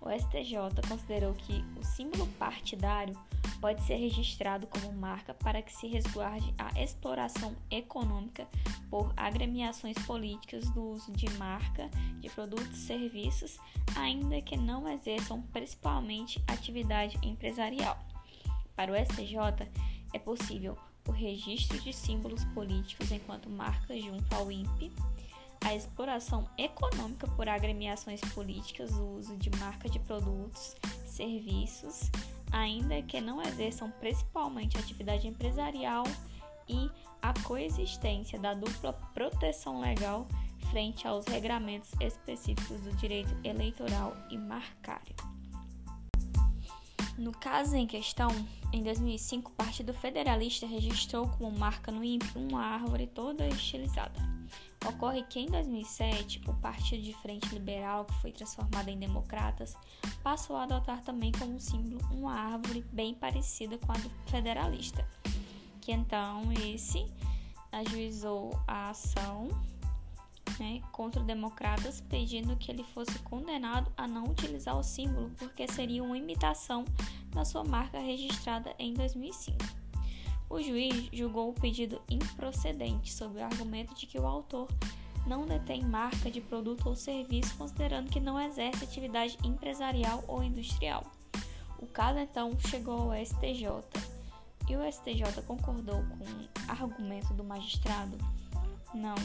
O 0.02 0.10
STJ 0.10 0.88
considerou 0.88 1.34
que 1.34 1.64
o 1.80 1.84
símbolo 1.84 2.28
partidário 2.40 3.18
pode 3.60 3.82
ser 3.84 3.96
registrado 3.96 4.68
como 4.68 4.94
marca 4.94 5.34
para 5.34 5.62
que 5.62 5.74
se 5.74 5.88
resguarde 5.88 6.54
a 6.58 6.82
exploração 6.82 7.56
econômica 7.72 8.48
por 8.90 9.12
agremiações 9.18 9.98
políticas 10.06 10.70
do 10.72 10.92
uso 10.92 11.12
de 11.12 11.30
marca 11.32 11.90
de 12.20 12.30
produtos 12.30 12.78
e 12.78 12.86
serviços, 12.86 13.58
ainda 13.96 14.42
que 14.42 14.56
não 14.56 14.88
exerçam 14.88 15.42
principalmente 15.54 16.42
atividade 16.48 17.18
empresarial. 17.24 17.98
Para 18.76 18.92
o 18.92 18.96
STJ, 18.96 19.68
é 20.14 20.20
possível 20.20 20.78
o 21.08 21.12
registro 21.12 21.80
de 21.80 21.92
símbolos 21.92 22.44
políticos 22.46 23.12
enquanto 23.12 23.50
marca 23.50 23.98
junto 24.00 24.34
ao 24.36 24.52
INPE, 24.52 24.92
a 25.64 25.76
exploração 25.76 26.48
econômica 26.58 27.28
por 27.28 27.48
agremiações 27.48 28.22
políticas, 28.34 28.92
o 28.92 29.18
uso 29.18 29.36
de 29.38 29.50
marca 29.58 29.90
de 29.90 30.00
produtos, 30.00 30.76
serviços, 31.06 32.10
ainda 32.52 33.02
que 33.02 33.20
não 33.20 33.42
exerçam 33.42 33.92
principalmente 34.00 34.78
atividade 34.78 35.28
empresarial 35.28 36.04
e 36.68 36.90
a 37.22 37.34
coexistência 37.44 38.40
da 38.40 38.54
dupla 38.54 38.94
proteção 39.14 39.80
legal 39.82 40.28
frente 40.70 41.08
aos 41.08 41.26
regramentos 41.26 41.92
específicos 42.00 42.82
do 42.82 42.92
direito 42.98 43.36
eleitoral 43.44 44.16
e 44.30 44.38
marcário. 44.38 45.16
No 47.18 47.32
caso 47.32 47.76
em 47.76 47.88
questão, 47.88 48.30
em 48.72 48.84
2005, 48.84 49.52
o 49.52 49.56
Partido 49.56 49.94
Federalista 49.94 50.68
registrou 50.68 51.28
como 51.30 51.58
marca 51.58 51.92
no 51.92 52.04
INPE 52.04 52.38
uma 52.38 52.62
árvore 52.62 53.08
toda 53.08 53.48
estilizada. 53.48 54.37
Ocorre 54.88 55.24
que 55.24 55.40
em 55.40 55.48
2007, 55.48 56.42
o 56.48 56.54
Partido 56.54 57.04
de 57.04 57.14
Frente 57.16 57.50
Liberal, 57.50 58.06
que 58.06 58.14
foi 58.22 58.32
transformado 58.32 58.88
em 58.88 58.98
Democratas, 58.98 59.76
passou 60.24 60.56
a 60.56 60.64
adotar 60.64 61.02
também 61.02 61.32
como 61.34 61.60
símbolo 61.60 62.00
uma 62.10 62.34
árvore 62.34 62.86
bem 62.94 63.14
parecida 63.14 63.78
com 63.78 63.92
a 63.92 63.96
do 63.96 64.10
Federalista, 64.28 65.06
que 65.82 65.92
então 65.92 66.52
esse 66.54 67.06
ajuizou 67.72 68.58
a 68.66 68.92
ação 68.92 69.50
né, 70.58 70.82
contra 70.94 71.22
democratas, 71.22 72.00
pedindo 72.00 72.56
que 72.56 72.72
ele 72.72 72.84
fosse 72.84 73.20
condenado 73.20 73.92
a 73.98 74.08
não 74.08 74.24
utilizar 74.24 74.78
o 74.78 74.84
símbolo 74.84 75.30
porque 75.38 75.68
seria 75.68 76.02
uma 76.02 76.18
imitação 76.18 76.86
da 77.32 77.44
sua 77.44 77.64
marca 77.64 78.00
registrada 78.00 78.74
em 78.80 78.94
2005. 78.94 79.87
O 80.50 80.62
juiz 80.62 81.10
julgou 81.12 81.50
o 81.50 81.54
pedido 81.54 82.02
improcedente 82.10 83.14
sob 83.14 83.40
o 83.40 83.44
argumento 83.44 83.94
de 83.96 84.06
que 84.06 84.18
o 84.18 84.26
autor 84.26 84.68
não 85.26 85.46
detém 85.46 85.84
marca 85.84 86.32
de 86.32 86.40
produto 86.40 86.88
ou 86.88 86.96
serviço, 86.96 87.56
considerando 87.58 88.10
que 88.10 88.20
não 88.20 88.40
exerce 88.40 88.84
atividade 88.84 89.38
empresarial 89.44 90.24
ou 90.28 90.42
industrial. 90.42 91.04
O 91.80 91.86
caso 91.86 92.20
então 92.20 92.58
chegou 92.60 93.12
ao 93.12 93.26
STJ 93.26 93.68
e 94.70 94.76
o 94.76 94.92
STJ 94.92 95.42
concordou 95.46 96.02
com 96.04 96.24
o 96.24 96.72
argumento 96.72 97.34
do 97.34 97.44
magistrado? 97.44 98.18
Não, 98.94 99.16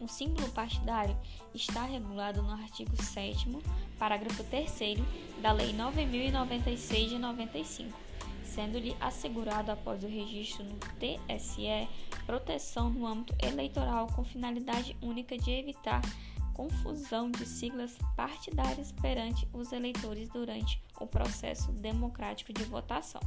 o 0.00 0.06
símbolo 0.06 0.48
partidário 0.50 1.16
está 1.52 1.82
regulado 1.82 2.40
no 2.42 2.52
artigo 2.52 3.00
7 3.02 3.48
parágrafo 3.98 4.44
3 4.44 4.70
da 5.42 5.50
Lei 5.50 5.72
9096 5.72 7.10
de 7.10 7.18
95, 7.18 8.07
sendo-lhe 8.58 8.96
assegurado 8.98 9.70
após 9.70 10.02
o 10.02 10.08
registro 10.08 10.64
no 10.64 10.76
TSE 10.98 11.88
proteção 12.26 12.90
no 12.90 13.06
âmbito 13.06 13.32
eleitoral 13.40 14.08
com 14.08 14.24
finalidade 14.24 14.96
única 15.00 15.38
de 15.38 15.52
evitar 15.52 16.02
confusão 16.54 17.30
de 17.30 17.46
siglas 17.46 17.96
partidárias 18.16 18.90
perante 18.90 19.48
os 19.52 19.70
eleitores 19.70 20.28
durante 20.30 20.82
o 20.98 21.06
processo 21.06 21.70
democrático 21.70 22.52
de 22.52 22.64
votação. 22.64 23.20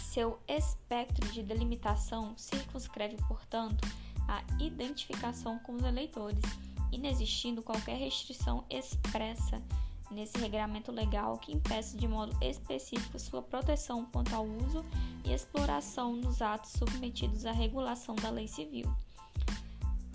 Seu 0.00 0.38
espectro 0.48 1.30
de 1.30 1.42
delimitação 1.42 2.32
circunscreve, 2.38 3.18
portanto, 3.28 3.86
a 4.26 4.42
identificação 4.58 5.58
com 5.58 5.74
os 5.74 5.82
eleitores, 5.82 6.40
inexistindo 6.90 7.62
qualquer 7.62 7.98
restrição 7.98 8.64
expressa 8.70 9.62
nesse 10.10 10.38
regramento 10.38 10.90
legal 10.90 11.38
que 11.38 11.52
impeça 11.52 11.96
de 11.96 12.08
modo 12.08 12.36
específico 12.42 13.18
sua 13.18 13.42
proteção 13.42 14.06
quanto 14.06 14.34
ao 14.34 14.46
uso 14.46 14.84
e 15.24 15.32
exploração 15.32 16.16
nos 16.16 16.40
atos 16.40 16.72
submetidos 16.72 17.44
à 17.44 17.52
regulação 17.52 18.14
da 18.16 18.30
lei 18.30 18.48
civil. 18.48 18.90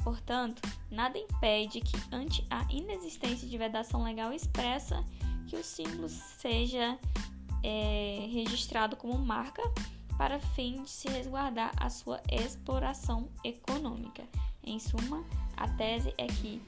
Portanto, 0.04 0.62
nada 0.92 1.18
impede 1.18 1.80
que, 1.80 1.96
ante 2.12 2.46
a 2.50 2.66
inexistência 2.70 3.48
de 3.48 3.58
vedação 3.58 4.04
legal 4.04 4.34
expressa, 4.34 5.04
que 5.48 5.56
o 5.56 5.64
símbolo 5.64 6.10
seja 6.10 7.00
é, 7.64 8.28
registrado 8.30 8.98
como 8.98 9.18
marca 9.18 9.62
para 10.18 10.40
fim 10.40 10.84
de 10.84 10.90
se 10.90 11.08
resguardar 11.08 11.72
a 11.78 11.90
sua 11.90 12.22
exploração 12.30 13.30
econômica. 13.44 14.24
Em 14.64 14.78
suma, 14.78 15.24
a 15.56 15.68
tese 15.70 16.14
é 16.18 16.28
que 16.28 16.62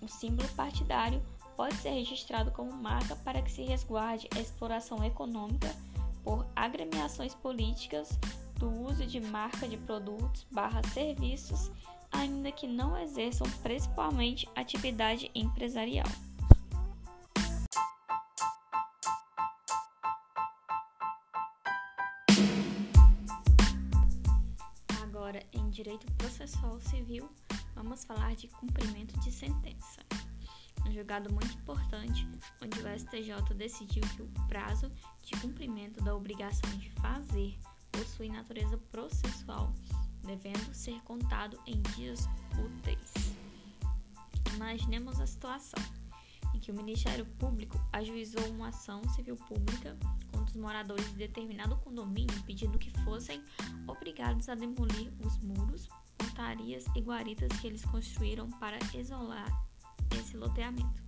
o 0.00 0.08
símbolo 0.08 0.48
partidário 0.50 1.22
pode 1.56 1.74
ser 1.76 1.90
registrado 1.90 2.50
como 2.50 2.72
marca 2.72 3.16
para 3.16 3.42
que 3.42 3.50
se 3.50 3.62
resguarde 3.62 4.28
a 4.36 4.40
exploração 4.40 5.04
econômica 5.04 5.74
por 6.22 6.46
agremiações 6.54 7.34
políticas 7.34 8.18
do 8.56 8.70
uso 8.70 9.06
de 9.06 9.20
marca 9.20 9.66
de 9.68 9.76
produtos 9.76 10.46
barra 10.50 10.82
serviços, 10.92 11.70
ainda 12.10 12.50
que 12.52 12.66
não 12.66 12.96
exerçam 12.98 13.46
principalmente 13.62 14.48
atividade 14.54 15.30
empresarial. 15.34 16.06
direito 25.74 26.06
processual 26.12 26.80
civil, 26.80 27.28
vamos 27.74 28.04
falar 28.04 28.36
de 28.36 28.46
cumprimento 28.46 29.18
de 29.18 29.32
sentença. 29.32 30.03
Julgado 30.94 31.28
muito 31.34 31.52
importante, 31.58 32.24
onde 32.62 32.78
o 32.78 32.98
STJ 32.98 33.52
decidiu 33.56 34.00
que 34.14 34.22
o 34.22 34.30
prazo 34.46 34.88
de 35.24 35.36
cumprimento 35.40 36.00
da 36.04 36.14
obrigação 36.14 36.70
de 36.78 36.88
fazer 36.92 37.58
possui 37.90 38.28
natureza 38.28 38.78
processual, 38.92 39.74
devendo 40.22 40.72
ser 40.72 41.00
contado 41.02 41.58
em 41.66 41.82
dias 41.96 42.28
úteis. 42.64 43.12
Imaginemos 44.54 45.20
a 45.20 45.26
situação 45.26 45.82
em 46.54 46.60
que 46.60 46.70
o 46.70 46.74
Ministério 46.74 47.26
Público 47.40 47.76
ajuizou 47.92 48.46
uma 48.50 48.68
ação 48.68 49.02
civil 49.16 49.34
pública 49.34 49.98
contra 50.30 50.44
os 50.44 50.56
moradores 50.56 51.08
de 51.10 51.16
determinado 51.16 51.76
condomínio, 51.78 52.40
pedindo 52.44 52.78
que 52.78 52.92
fossem 53.02 53.42
obrigados 53.88 54.48
a 54.48 54.54
demolir 54.54 55.12
os 55.26 55.38
muros, 55.38 55.88
portarias 56.16 56.84
e 56.94 57.00
guaritas 57.00 57.48
que 57.60 57.66
eles 57.66 57.84
construíram 57.84 58.48
para 58.60 58.78
isolar 58.94 59.73
esse 60.12 60.36
loteamento. 60.36 61.02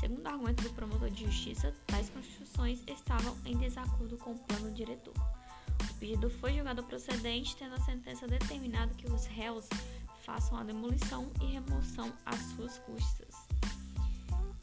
Segundo 0.00 0.24
o 0.24 0.28
argumento 0.28 0.62
do 0.62 0.70
promotor 0.70 1.10
de 1.10 1.26
justiça, 1.26 1.74
tais 1.86 2.08
construções 2.08 2.82
estavam 2.86 3.36
em 3.44 3.56
desacordo 3.58 4.16
com 4.16 4.32
o 4.32 4.38
plano 4.38 4.72
diretor. 4.72 5.14
O 5.90 5.94
pedido 5.94 6.30
foi 6.30 6.54
julgado 6.54 6.82
procedente, 6.82 7.54
tendo 7.56 7.74
a 7.74 7.80
sentença 7.80 8.26
determinado 8.26 8.94
que 8.94 9.06
os 9.10 9.26
réus 9.26 9.68
façam 10.24 10.56
a 10.56 10.62
demolição 10.62 11.30
e 11.42 11.46
remoção 11.46 12.12
às 12.24 12.40
suas 12.54 12.78
custas, 12.78 13.34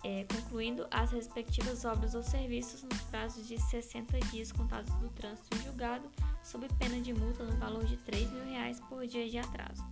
é, 0.04 0.24
concluindo 0.24 0.88
as 0.90 1.12
respectivas 1.12 1.86
obras 1.86 2.16
ou 2.16 2.24
serviços 2.24 2.82
nos 2.82 3.02
prazos 3.02 3.48
de 3.48 3.60
60 3.60 4.20
dias 4.32 4.52
contados 4.52 4.92
do 4.96 5.10
trânsito 5.10 5.56
julgado, 5.64 6.10
sob 6.44 6.68
pena 6.80 7.00
de 7.00 7.14
multa 7.14 7.44
no 7.44 7.56
valor 7.58 7.86
de 7.86 7.98
3 7.98 8.32
mil 8.32 8.46
reais 8.46 8.80
por 8.90 9.06
dia 9.06 9.30
de 9.30 9.38
atraso. 9.38 9.84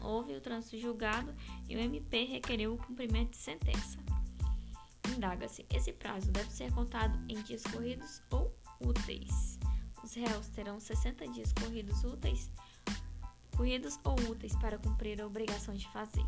Houve 0.00 0.34
o 0.34 0.40
trânsito 0.40 0.78
julgado 0.78 1.34
e 1.68 1.76
o 1.76 1.80
MP 1.80 2.24
requeriu 2.24 2.74
o 2.74 2.78
cumprimento 2.78 3.30
de 3.30 3.38
sentença. 3.38 3.98
Indaga-se: 5.16 5.64
esse 5.70 5.92
prazo 5.92 6.30
deve 6.30 6.50
ser 6.50 6.72
contado 6.72 7.18
em 7.28 7.42
dias 7.42 7.62
corridos 7.64 8.22
ou 8.30 8.54
úteis. 8.80 9.58
Os 10.02 10.14
réus 10.14 10.48
terão 10.48 10.78
60 10.78 11.28
dias 11.28 11.52
corridos 11.52 12.04
úteis 12.04 12.50
corridos 13.56 13.98
ou 14.04 14.14
úteis 14.30 14.54
para 14.56 14.78
cumprir 14.78 15.20
a 15.20 15.26
obrigação 15.26 15.74
de 15.74 15.88
fazer. 15.88 16.24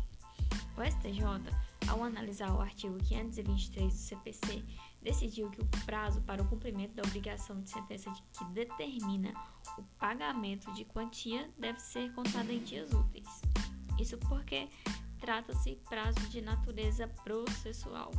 O 0.75 0.83
STJ, 0.83 1.23
ao 1.87 2.03
analisar 2.03 2.51
o 2.53 2.61
artigo 2.61 2.97
523 2.97 3.93
do 3.93 3.99
CPC, 3.99 4.65
decidiu 5.01 5.49
que 5.49 5.61
o 5.61 5.67
prazo 5.85 6.21
para 6.21 6.41
o 6.41 6.47
cumprimento 6.47 6.95
da 6.95 7.03
obrigação 7.03 7.61
de 7.61 7.69
sentença 7.69 8.11
que 8.33 8.45
determina 8.45 9.33
o 9.77 9.83
pagamento 9.99 10.73
de 10.73 10.85
quantia 10.85 11.49
deve 11.57 11.79
ser 11.79 12.11
contado 12.13 12.49
em 12.49 12.59
dias 12.63 12.91
úteis. 12.91 13.48
Isso 13.99 14.17
porque 14.17 14.69
trata-se 15.19 15.75
prazo 15.89 16.19
de 16.29 16.41
natureza 16.41 17.07
processual, 17.23 18.11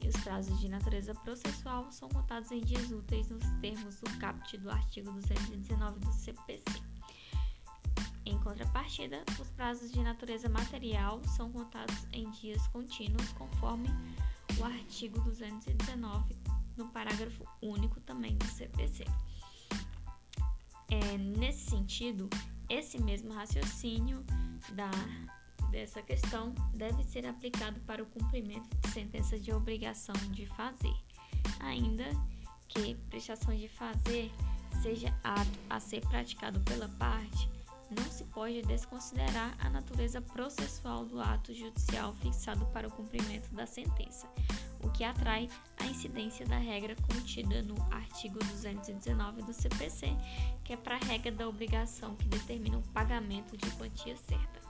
e 0.00 0.08
os 0.08 0.16
prazos 0.16 0.58
de 0.60 0.68
natureza 0.68 1.14
processual 1.14 1.90
são 1.90 2.08
contados 2.08 2.50
em 2.50 2.60
dias 2.60 2.90
úteis 2.90 3.28
nos 3.28 3.44
termos 3.60 4.00
do 4.00 4.18
caput 4.18 4.56
do 4.58 4.70
artigo 4.70 5.10
219 5.12 6.00
do 6.00 6.12
CPC. 6.12 6.62
Em 8.24 8.38
contrapartida, 8.40 9.22
os 9.40 9.48
prazos 9.50 9.92
de 9.92 10.02
natureza 10.02 10.48
material 10.48 11.22
são 11.36 11.50
contados 11.52 12.06
em 12.12 12.28
dias 12.30 12.66
contínuos, 12.68 13.32
conforme 13.32 13.88
o 14.58 14.64
artigo 14.64 15.20
219, 15.20 16.36
no 16.76 16.88
parágrafo 16.88 17.44
único 17.62 18.00
também 18.00 18.36
do 18.36 18.46
CPC. 18.46 19.04
É, 20.88 21.18
nesse 21.18 21.70
sentido, 21.70 22.28
esse 22.68 23.00
mesmo 23.00 23.32
raciocínio 23.32 24.24
da, 24.72 24.90
dessa 25.70 26.02
questão 26.02 26.54
deve 26.74 27.02
ser 27.04 27.26
aplicado 27.26 27.80
para 27.80 28.02
o 28.02 28.06
cumprimento 28.06 28.68
de 28.80 28.90
sentença 28.90 29.38
de 29.38 29.52
obrigação 29.52 30.14
de 30.30 30.46
fazer, 30.46 30.94
ainda 31.60 32.04
que 32.68 32.94
prestação 33.10 33.54
de 33.54 33.68
fazer 33.68 34.30
seja 34.82 35.14
ato 35.24 35.58
a 35.70 35.80
ser 35.80 36.00
praticado 36.08 36.60
pela 36.60 36.88
parte 36.90 37.48
não 37.90 38.04
se 38.10 38.24
pode 38.24 38.62
desconsiderar 38.62 39.54
a 39.60 39.70
natureza 39.70 40.20
processual 40.20 41.04
do 41.04 41.20
ato 41.20 41.54
judicial 41.54 42.14
fixado 42.14 42.66
para 42.66 42.88
o 42.88 42.90
cumprimento 42.90 43.48
da 43.54 43.66
sentença, 43.66 44.28
o 44.86 44.90
que 44.90 45.02
atrai 45.02 45.48
a 45.78 45.86
incidência 45.86 46.46
da 46.46 46.58
regra 46.58 46.94
contida 46.94 47.60
no 47.62 47.74
artigo 47.92 48.38
219 48.38 49.42
do 49.42 49.52
CPC, 49.52 50.16
que 50.62 50.72
é 50.72 50.76
para 50.76 50.94
a 50.94 51.04
regra 51.04 51.32
da 51.32 51.48
obrigação 51.48 52.14
que 52.14 52.28
determina 52.28 52.78
o 52.78 52.82
pagamento 52.92 53.56
de 53.56 53.68
quantia 53.72 54.16
certa. 54.16 54.60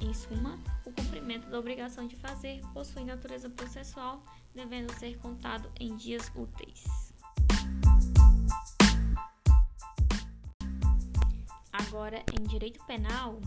Em 0.00 0.14
suma, 0.14 0.58
o 0.86 0.90
cumprimento 0.90 1.50
da 1.50 1.58
obrigação 1.58 2.06
de 2.06 2.16
fazer 2.16 2.62
possui 2.72 3.04
natureza 3.04 3.50
processual, 3.50 4.22
devendo 4.54 4.90
ser 4.94 5.18
contado 5.18 5.70
em 5.78 5.94
dias 5.94 6.32
úteis. 6.34 7.12
Agora, 11.70 12.24
em 12.40 12.46
direito 12.46 12.82
penal, 12.86 13.38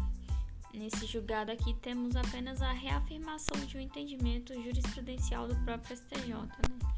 nesse 0.74 1.06
julgado 1.06 1.52
aqui 1.52 1.74
temos 1.76 2.16
apenas 2.16 2.62
a 2.62 2.72
reafirmação 2.72 3.58
de 3.66 3.78
um 3.78 3.80
entendimento 3.80 4.54
jurisprudencial 4.54 5.48
do 5.48 5.56
próprio 5.64 5.96
STJ, 5.96 6.34
né? 6.34 6.94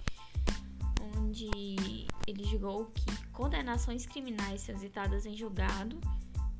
onde 1.17 1.49
ele 2.27 2.43
julgou 2.45 2.85
que 2.85 3.27
condenações 3.27 4.05
criminais 4.05 4.63
transitadas 4.63 5.25
em 5.25 5.35
julgado, 5.35 5.99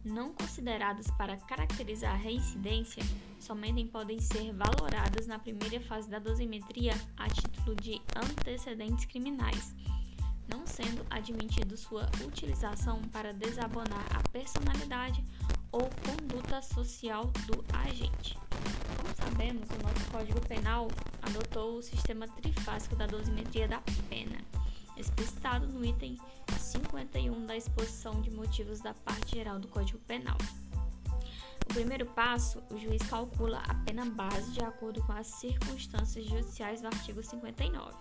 não 0.04 0.34
consideradas 0.34 1.08
para 1.18 1.38
caracterizar 1.38 2.14
a 2.14 2.18
reincidência, 2.18 3.04
somente 3.40 3.86
podem 3.86 4.20
ser 4.20 4.54
valoradas 4.54 5.26
na 5.26 5.40
primeira 5.40 5.80
fase 5.82 6.10
da 6.10 6.20
dosimetria 6.20 6.94
a 7.18 7.28
título 7.28 7.76
de 7.76 8.02
antecedentes 8.16 9.06
criminais 9.06 9.74
não 10.48 10.66
sendo 10.66 11.06
admitido 11.10 11.76
sua 11.76 12.10
utilização 12.26 13.02
para 13.12 13.34
desabonar 13.34 14.06
a 14.16 14.30
personalidade 14.30 15.24
ou 15.76 15.90
conduta 16.06 16.62
social 16.62 17.26
do 17.48 17.66
agente. 17.74 18.40
Como 18.98 19.14
sabemos, 19.14 19.68
o 19.70 19.84
nosso 19.84 20.10
Código 20.10 20.40
Penal 20.48 20.88
adotou 21.22 21.78
o 21.78 21.82
sistema 21.82 22.26
trifásico 22.30 22.96
da 22.96 23.06
dosimetria 23.06 23.68
da 23.68 23.82
pena, 24.10 24.40
explicitado 24.96 25.68
no 25.68 25.84
item 25.84 26.18
51 26.58 27.46
da 27.46 27.58
exposição 27.58 28.22
de 28.22 28.32
motivos 28.32 28.80
da 28.80 28.94
parte 28.94 29.36
geral 29.36 29.60
do 29.60 29.68
Código 29.68 30.00
Penal. 30.08 30.38
O 31.70 31.74
primeiro 31.74 32.06
passo, 32.06 32.64
o 32.72 32.78
juiz 32.78 33.02
calcula 33.10 33.62
a 33.68 33.74
pena 33.84 34.06
base 34.06 34.52
de 34.52 34.64
acordo 34.64 35.04
com 35.04 35.12
as 35.12 35.28
circunstâncias 35.28 36.26
judiciais 36.26 36.80
do 36.80 36.88
artigo 36.88 37.22
59. 37.22 37.94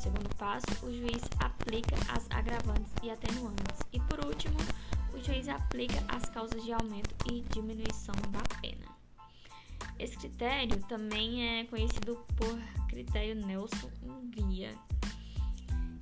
Segundo 0.00 0.34
passo, 0.36 0.66
o 0.82 0.90
juiz 0.90 1.22
aplica 1.38 1.94
as 2.12 2.26
agravantes 2.30 2.92
e 3.00 3.10
atenuantes. 3.10 3.78
E 3.92 4.00
por 4.00 4.24
último, 4.24 4.56
o 5.20 5.22
juiz 5.22 5.48
aplica 5.50 6.02
as 6.08 6.30
causas 6.30 6.64
de 6.64 6.72
aumento 6.72 7.14
e 7.30 7.42
diminuição 7.52 8.14
da 8.30 8.40
pena. 8.60 8.86
Esse 9.98 10.16
critério 10.16 10.82
também 10.84 11.60
é 11.60 11.64
conhecido 11.64 12.16
por 12.36 12.58
critério 12.88 13.34
Nelson 13.34 13.90
Hungria. 14.02 14.74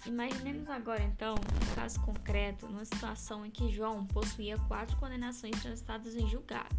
Imaginemos 0.06 0.68
agora 0.68 1.02
então 1.02 1.34
um 1.34 1.74
caso 1.74 2.00
concreto, 2.02 2.66
numa 2.68 2.84
situação 2.84 3.44
em 3.44 3.50
que 3.50 3.72
João 3.72 4.06
possuía 4.06 4.56
quatro 4.68 4.96
condenações 4.98 5.60
transitadas 5.60 6.14
em 6.14 6.28
julgado 6.28 6.76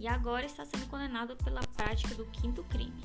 e 0.00 0.08
agora 0.08 0.46
está 0.46 0.64
sendo 0.64 0.88
condenado 0.88 1.36
pela 1.36 1.60
prática 1.76 2.12
do 2.16 2.26
quinto 2.26 2.64
crime. 2.64 3.04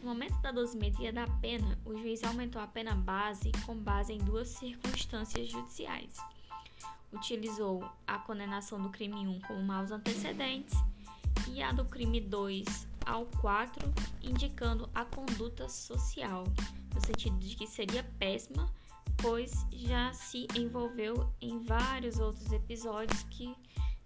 No 0.00 0.10
momento 0.10 0.40
da 0.42 0.52
dosimetria 0.52 1.12
da 1.12 1.26
pena, 1.26 1.76
o 1.84 1.96
juiz 1.96 2.22
aumentou 2.22 2.62
a 2.62 2.68
pena 2.68 2.94
base 2.94 3.50
com 3.64 3.76
base 3.76 4.12
em 4.12 4.18
duas 4.18 4.48
circunstâncias 4.48 5.50
judiciais. 5.50 6.14
Utilizou 7.12 7.84
a 8.06 8.18
condenação 8.18 8.80
do 8.80 8.90
crime 8.90 9.26
1 9.26 9.40
como 9.40 9.62
maus 9.62 9.90
antecedentes 9.90 10.76
e 11.48 11.62
a 11.62 11.72
do 11.72 11.84
crime 11.84 12.20
2 12.20 12.88
ao 13.06 13.26
4, 13.40 13.92
indicando 14.22 14.90
a 14.94 15.04
conduta 15.04 15.68
social, 15.68 16.44
no 16.94 17.00
sentido 17.00 17.38
de 17.38 17.54
que 17.54 17.66
seria 17.66 18.02
péssima, 18.18 18.70
pois 19.18 19.66
já 19.72 20.12
se 20.12 20.46
envolveu 20.56 21.32
em 21.40 21.62
vários 21.62 22.18
outros 22.18 22.52
episódios 22.52 23.22
que 23.30 23.54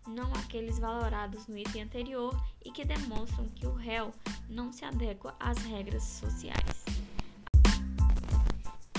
não 0.06 0.32
aqueles 0.34 0.78
valorados 0.78 1.46
no 1.46 1.56
item 1.56 1.82
anterior 1.82 2.34
e 2.64 2.70
que 2.70 2.84
demonstram 2.84 3.48
que 3.48 3.66
o 3.66 3.74
réu 3.74 4.12
não 4.48 4.72
se 4.72 4.84
adequa 4.84 5.34
às 5.38 5.58
regras 5.58 6.02
sociais. 6.02 6.84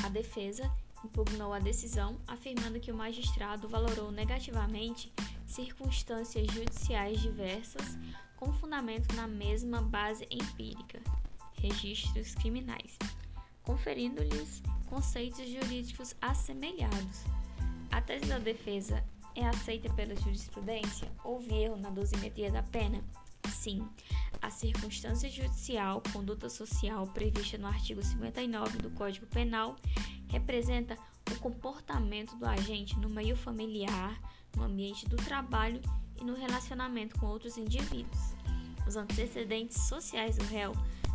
A 0.04 0.10
defesa 0.10 0.72
impugnou 1.04 1.54
a 1.54 1.60
decisão, 1.60 2.18
afirmando 2.28 2.80
que 2.80 2.92
o 2.92 2.96
magistrado 2.96 3.68
valorou 3.68 4.12
negativamente 4.12 5.12
circunstâncias 5.46 6.48
judiciais 6.48 7.20
diversas 7.20 7.98
com 8.38 8.52
fundamento 8.54 9.14
na 9.16 9.28
mesma 9.28 9.82
base 9.82 10.26
empírica, 10.32 11.00
registros 11.62 12.34
criminais, 12.36 12.98
conferindo-lhes 13.64 14.64
conceitos 14.90 15.48
jurídicos 15.48 16.16
assemelhados. 16.22 17.24
A 17.92 18.02
tese 18.02 18.26
da 18.26 18.40
defesa 18.40 19.04
é 19.36 19.46
aceita 19.46 19.94
pela 19.94 20.16
jurisprudência? 20.16 21.12
Houve 21.24 21.54
erro 21.54 21.78
na 21.78 21.90
dosimetria 21.90 22.52
da 22.52 22.64
pena? 22.64 23.04
Sim. 23.52 23.88
A 24.42 24.50
circunstância 24.50 25.30
judicial, 25.30 26.02
conduta 26.12 26.50
social 26.50 27.06
prevista 27.08 27.58
no 27.58 27.68
artigo 27.68 28.04
59 28.04 28.80
do 28.80 28.90
Código 28.92 29.28
Penal, 29.28 29.76
representa 30.30 30.98
o 31.32 31.40
comportamento 31.40 32.36
do 32.36 32.46
agente 32.46 32.98
no 32.98 33.10
meio 33.10 33.36
familiar, 33.36 34.20
no 34.56 34.64
ambiente 34.64 35.08
do 35.08 35.16
trabalho 35.18 35.82
e 36.20 36.24
no 36.24 36.34
relacionamento 36.34 37.20
com 37.20 37.28
outros 37.28 37.58
indivíduos. 37.58 38.34
Os 38.88 38.96
antecedentes 38.96 39.82
sociais 39.82 40.38
do 40.38 40.46
réu 40.46 40.74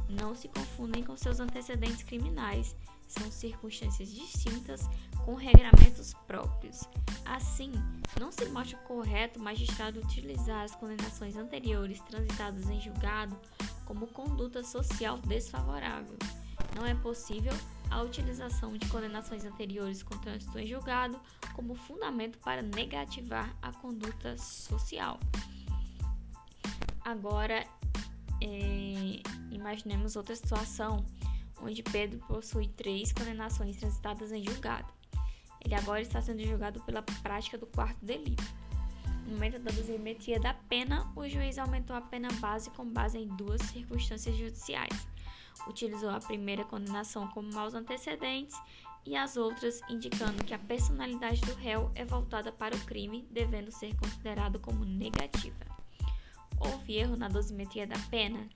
não 0.09 0.35
se 0.35 0.49
confundem 0.49 1.03
com 1.03 1.17
seus 1.17 1.41
antecedentes 1.41 2.03
criminais, 2.05 2.77
são 3.09 3.31
circunstâncias 3.31 4.13
distintas 4.13 4.89
com 5.25 5.35
regramentos 5.35 6.15
próprios. 6.27 6.83
Assim, 7.25 7.73
não 8.21 8.31
se 8.31 8.45
mostra 8.47 8.79
correto 8.79 9.39
o 9.39 9.43
magistrado 9.43 10.01
utilizar 10.01 10.65
as 10.65 10.75
condenações 10.75 11.37
anteriores 11.37 12.01
transitadas 12.01 12.69
em 12.69 12.81
julgado 12.81 13.37
como 13.85 14.07
conduta 14.07 14.63
social 14.63 15.19
desfavorável. 15.19 16.17
Não 16.75 16.87
é 16.87 16.95
possível 16.95 17.53
a 17.91 18.03
utilização 18.03 18.77
de 18.77 18.89
condenações 18.89 19.45
anteriores 19.45 20.03
com 20.03 20.17
trânsito 20.19 20.59
em 20.59 20.67
julgado 20.67 21.19
como 21.55 21.75
fundamento 21.75 22.39
para 22.39 22.63
negativar 22.63 23.57
a 23.63 23.73
conduta 23.73 24.37
social. 24.37 25.19
Agora, 27.05 27.65
é, 28.43 29.21
imaginemos 29.51 30.17
outra 30.17 30.35
situação 30.35 31.05
onde 31.61 31.83
Pedro 31.83 32.19
possui 32.27 32.69
três 32.69 33.13
condenações 33.13 33.77
transitadas 33.77 34.33
em 34.33 34.45
julgado. 34.45 34.93
Ele 35.65 35.75
agora 35.75 36.01
está 36.01 36.21
sendo 36.23 36.45
julgado 36.45 36.81
pela 36.83 37.03
prática 37.03 37.59
do 37.59 37.67
quarto 37.67 38.05
delito. 38.05 38.45
No 39.27 39.33
momento 39.33 39.59
da 39.59 39.73
dosimetria 39.73 40.39
da 40.39 40.55
pena, 40.55 41.11
o 41.17 41.29
juiz 41.29 41.59
aumentou 41.59 41.97
a 41.97 42.01
pena 42.01 42.29
base 42.39 42.71
com 42.71 42.85
base 42.85 43.19
em 43.19 43.27
duas 43.27 43.61
circunstâncias 43.63 44.37
judiciais. 44.37 45.09
Utilizou 45.67 46.11
a 46.11 46.21
primeira 46.21 46.65
condenação 46.65 47.27
como 47.29 47.53
maus 47.53 47.75
antecedentes 47.75 48.57
e 49.05 49.17
as 49.17 49.37
outras 49.37 49.81
indicando 49.89 50.45
que 50.45 50.55
a 50.55 50.59
personalidade 50.59 51.41
do 51.41 51.55
réu 51.55 51.91
é 51.95 52.05
voltada 52.05 52.53
para 52.53 52.77
o 52.77 52.85
crime, 52.85 53.27
devendo 53.31 53.73
ser 53.73 53.97
considerado 53.97 54.61
como 54.61 54.85
negativa. 54.85 55.67
Houve 56.61 56.97
erro 56.97 57.17
na 57.17 57.29
dosimetria 57.29 57.87
da 57.87 57.99
pena? 58.11 58.49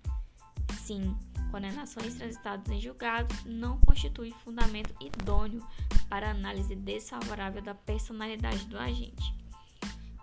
Sim, 0.78 1.16
condenações 1.50 2.14
transitadas 2.14 2.68
em 2.70 2.80
julgado 2.80 3.34
não 3.44 3.78
constituem 3.80 4.32
fundamento 4.32 4.94
idôneo 5.00 5.66
para 6.08 6.30
análise 6.30 6.74
desfavorável 6.74 7.62
da 7.62 7.74
personalidade 7.74 8.66
do 8.66 8.78
agente. 8.78 9.34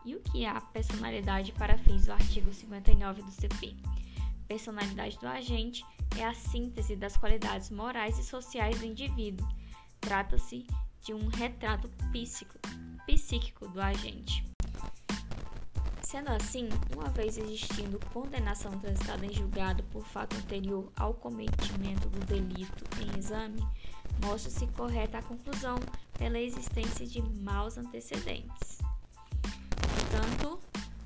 E 0.05 0.15
o 0.15 0.21
que 0.21 0.45
é 0.45 0.49
a 0.49 0.61
personalidade 0.61 1.51
para 1.51 1.77
fins 1.77 2.05
do 2.05 2.13
artigo 2.13 2.53
59 2.53 3.21
do 3.21 3.31
CP? 3.31 3.75
Personalidade 4.47 5.17
do 5.19 5.27
agente 5.27 5.83
é 6.17 6.23
a 6.23 6.33
síntese 6.33 6.95
das 6.95 7.17
qualidades 7.17 7.69
morais 7.69 8.17
e 8.17 8.23
sociais 8.23 8.79
do 8.79 8.85
indivíduo. 8.85 9.47
Trata-se 9.99 10.65
de 11.03 11.13
um 11.13 11.27
retrato 11.27 11.89
psíquico, 12.11 12.57
psíquico 13.05 13.67
do 13.67 13.81
agente. 13.81 14.45
Sendo 16.07 16.29
assim, 16.29 16.69
uma 16.95 17.09
vez 17.09 17.37
existindo 17.37 17.99
condenação 18.13 18.71
transitada 18.79 19.25
em 19.25 19.33
julgado 19.33 19.83
por 19.91 20.05
fato 20.05 20.37
anterior 20.37 20.89
ao 20.95 21.13
cometimento 21.13 22.07
do 22.07 22.25
delito 22.25 22.85
em 23.01 23.19
exame, 23.19 23.61
mostra-se 24.23 24.65
correta 24.67 25.17
a 25.17 25.21
conclusão 25.21 25.77
pela 26.17 26.39
existência 26.39 27.05
de 27.05 27.21
maus 27.41 27.77
antecedentes. 27.77 28.77
Portanto, 29.81 30.57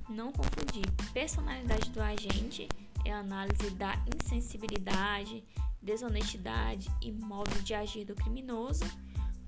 não 0.08 0.32
confundir 0.32 0.86
personalidade 1.12 1.90
do 1.90 2.00
agente 2.00 2.70
é 3.04 3.12
a 3.12 3.22
análise 3.22 3.72
da 3.72 3.96
insensibilidade, 4.24 5.44
desonestidade 5.82 6.92
e 7.02 7.12
modo 7.12 7.60
de 7.64 7.74
agir 7.74 8.06
do 8.06 8.14
criminoso, 8.14 8.86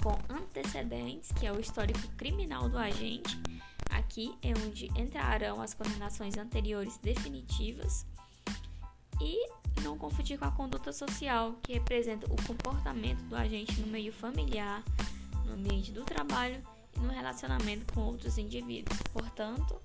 com 0.04 0.18
antecedentes, 0.30 1.32
que 1.32 1.46
é 1.46 1.52
o 1.52 1.60
histórico 1.60 2.08
criminal 2.18 2.68
do 2.68 2.78
agente, 2.78 3.42
Aqui 3.94 4.36
é 4.42 4.52
onde 4.66 4.88
entrarão 5.00 5.62
as 5.62 5.76
condenações 5.76 6.36
anteriores 6.36 6.98
definitivas 6.98 8.06
e 9.22 9.48
não 9.84 10.00
confundir 10.00 10.40
com 10.40 10.46
a 10.46 10.52
conduta 10.52 10.92
social, 10.92 11.54
que 11.62 11.74
representa 11.74 12.26
o 12.26 12.36
comportamento 12.48 13.22
do 13.26 13.36
agente 13.36 13.80
no 13.80 13.88
meio 13.88 14.12
familiar, 14.12 14.84
no 15.46 15.54
ambiente 15.54 15.92
do 15.92 16.04
trabalho 16.04 16.60
e 16.96 17.00
no 17.00 17.10
relacionamento 17.10 17.94
com 17.94 18.02
outros 18.02 18.40
indivíduos. 18.40 18.98
Portanto, 19.14 19.80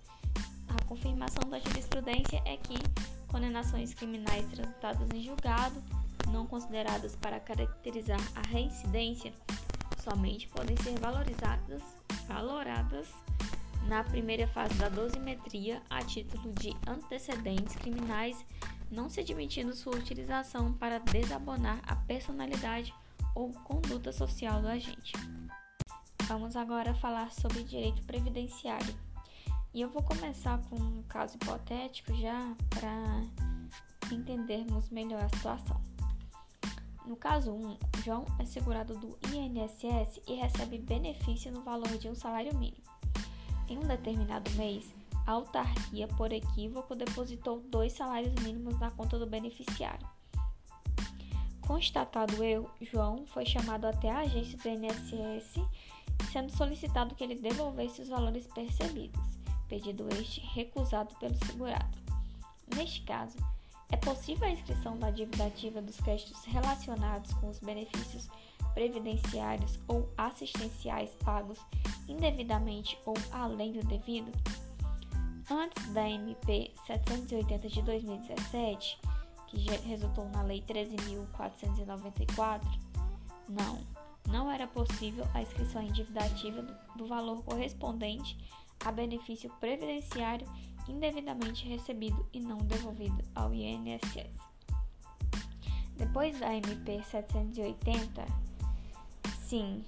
a 0.68 0.84
confirmação 0.84 1.48
da 1.50 1.58
jurisprudência 1.58 2.42
é 2.46 2.56
que 2.56 2.78
condenações 3.26 3.92
criminais 3.92 4.46
transitadas 4.46 5.08
em 5.10 5.22
julgado, 5.22 5.82
não 6.32 6.46
consideradas 6.46 7.14
para 7.14 7.38
caracterizar 7.38 8.20
a 8.34 8.40
reincidência, 8.48 9.34
somente 10.08 10.48
podem 10.48 10.76
ser 10.78 10.98
valorizadas, 10.98 11.82
valoradas 12.26 13.08
na 13.86 14.02
primeira 14.02 14.46
fase 14.48 14.74
da 14.74 14.88
dosimetria 14.88 15.82
a 15.90 16.02
título 16.02 16.52
de 16.54 16.74
antecedentes 16.86 17.76
criminais, 17.76 18.44
não 18.90 19.10
se 19.10 19.20
admitindo 19.20 19.74
sua 19.74 19.96
utilização 19.96 20.72
para 20.72 20.98
desabonar 20.98 21.80
a 21.86 21.94
personalidade 21.94 22.94
ou 23.34 23.52
conduta 23.52 24.12
social 24.12 24.62
do 24.62 24.68
agente. 24.68 25.12
Vamos 26.24 26.56
agora 26.56 26.94
falar 26.94 27.32
sobre 27.32 27.62
direito 27.62 28.02
previdenciário. 28.04 28.94
E 29.74 29.80
eu 29.80 29.90
vou 29.90 30.02
começar 30.02 30.58
com 30.68 30.76
um 30.76 31.02
caso 31.02 31.36
hipotético 31.36 32.14
já 32.14 32.54
para 32.70 33.22
entendermos 34.10 34.88
melhor 34.90 35.22
a 35.22 35.28
situação. 35.28 35.97
No 37.08 37.16
caso 37.16 37.50
1, 37.50 37.78
João 38.04 38.26
é 38.38 38.44
segurado 38.44 38.94
do 38.98 39.18
INSS 39.34 40.20
e 40.28 40.34
recebe 40.34 40.76
benefício 40.76 41.50
no 41.50 41.62
valor 41.62 41.96
de 41.96 42.06
um 42.06 42.14
salário 42.14 42.54
mínimo. 42.54 42.84
Em 43.66 43.78
um 43.78 43.86
determinado 43.86 44.50
mês, 44.50 44.84
a 45.26 45.32
autarquia, 45.32 46.06
por 46.06 46.30
equívoco, 46.32 46.94
depositou 46.94 47.60
dois 47.60 47.94
salários 47.94 48.34
mínimos 48.42 48.78
na 48.78 48.90
conta 48.90 49.18
do 49.18 49.26
beneficiário. 49.26 50.06
Constatado 51.66 52.36
o 52.36 52.44
erro, 52.44 52.70
João 52.82 53.26
foi 53.28 53.46
chamado 53.46 53.86
até 53.86 54.10
a 54.10 54.18
agência 54.18 54.58
do 54.58 54.68
INSS, 54.68 55.66
sendo 56.30 56.54
solicitado 56.54 57.14
que 57.14 57.24
ele 57.24 57.36
devolvesse 57.36 58.02
os 58.02 58.08
valores 58.08 58.46
percebidos, 58.48 59.38
pedido 59.66 60.06
este 60.20 60.40
recusado 60.40 61.16
pelo 61.16 61.42
segurado. 61.46 61.96
Neste 62.76 63.00
caso, 63.00 63.38
é 63.90 63.96
possível 63.96 64.46
a 64.46 64.50
inscrição 64.50 64.98
da 64.98 65.10
dívida 65.10 65.46
ativa 65.46 65.80
dos 65.80 65.96
créditos 65.96 66.44
relacionados 66.44 67.32
com 67.34 67.48
os 67.48 67.58
benefícios 67.58 68.28
previdenciários 68.74 69.78
ou 69.88 70.08
assistenciais 70.16 71.10
pagos 71.24 71.58
indevidamente 72.06 72.98
ou 73.06 73.14
além 73.32 73.72
do 73.72 73.82
devido? 73.86 74.30
Antes 75.50 75.86
da 75.92 76.08
MP 76.08 76.70
780 76.86 77.68
de 77.68 77.82
2017, 77.82 79.00
que 79.46 79.70
resultou 79.86 80.28
na 80.28 80.42
Lei 80.42 80.62
13.494, 80.62 82.60
não, 83.48 83.78
não 84.28 84.50
era 84.50 84.66
possível 84.66 85.26
a 85.32 85.40
inscrição 85.40 85.80
em 85.80 85.90
dívida 85.90 86.20
ativa 86.20 86.60
do 86.94 87.06
valor 87.06 87.42
correspondente 87.42 88.36
a 88.84 88.92
benefício 88.92 89.50
previdenciário 89.58 90.46
indevidamente 90.88 91.68
recebido 91.68 92.26
e 92.32 92.40
não 92.40 92.58
devolvido 92.58 93.22
ao 93.34 93.52
INSS. 93.52 94.30
Depois 95.96 96.38
da 96.38 96.54
MP 96.54 97.02
780, 97.02 98.24
sim, 99.40 99.84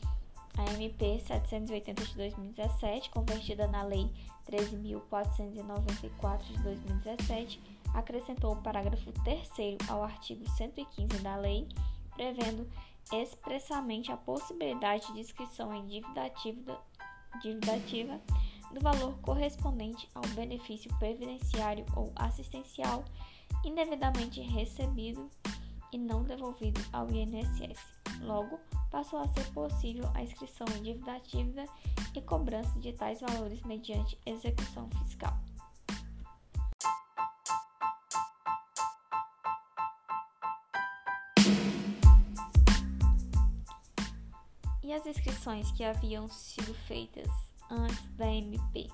a 0.59 0.65
MP 0.73 1.21
780 1.21 2.05
de 2.05 2.15
2017, 2.17 3.11
convertida 3.11 3.67
na 3.69 3.83
Lei 3.83 4.11
13.494 4.51 6.43
de 6.43 6.63
2017, 6.63 7.63
acrescentou 7.95 8.53
o 8.53 8.63
parágrafo 8.63 9.13
3 9.13 9.49
ao 9.89 10.03
artigo 10.03 10.49
115 10.51 11.19
da 11.23 11.37
lei, 11.37 11.69
prevendo 12.15 12.69
expressamente 13.13 14.11
a 14.13 14.17
possibilidade 14.17 15.13
de 15.13 15.21
inscrição 15.21 15.75
em 15.75 15.87
dívida 15.87 16.25
ativa, 16.25 16.81
dívida 17.41 17.75
ativa 17.75 18.21
do 18.73 18.81
valor 18.81 19.19
correspondente 19.21 20.09
ao 20.15 20.23
benefício 20.35 20.91
previdenciário 20.99 21.85
ou 21.97 22.13
assistencial 22.17 23.05
indevidamente 23.65 24.41
recebido 24.41 25.29
e 25.93 25.99
não 25.99 26.23
devolvido 26.23 26.81
ao 26.93 27.11
INSS. 27.11 27.81
Logo, 28.23 28.61
passou 28.91 29.19
a 29.19 29.29
ser 29.29 29.45
possível 29.53 30.09
a 30.15 30.23
inscrição 30.23 30.67
em 30.77 30.83
dívida 30.83 31.17
ativa 31.17 31.65
e 32.15 32.21
cobrança 32.21 32.79
de 32.79 32.93
tais 32.93 33.21
valores 33.21 33.63
mediante 33.63 34.19
execução 34.25 34.89
fiscal. 35.03 35.37
E 44.83 44.93
as 44.93 45.07
inscrições 45.07 45.71
que 45.73 45.85
haviam 45.85 46.29
sido 46.29 46.75
feitas 46.75 47.50
antes 47.71 48.11
da 48.17 48.27
MP 48.27 48.89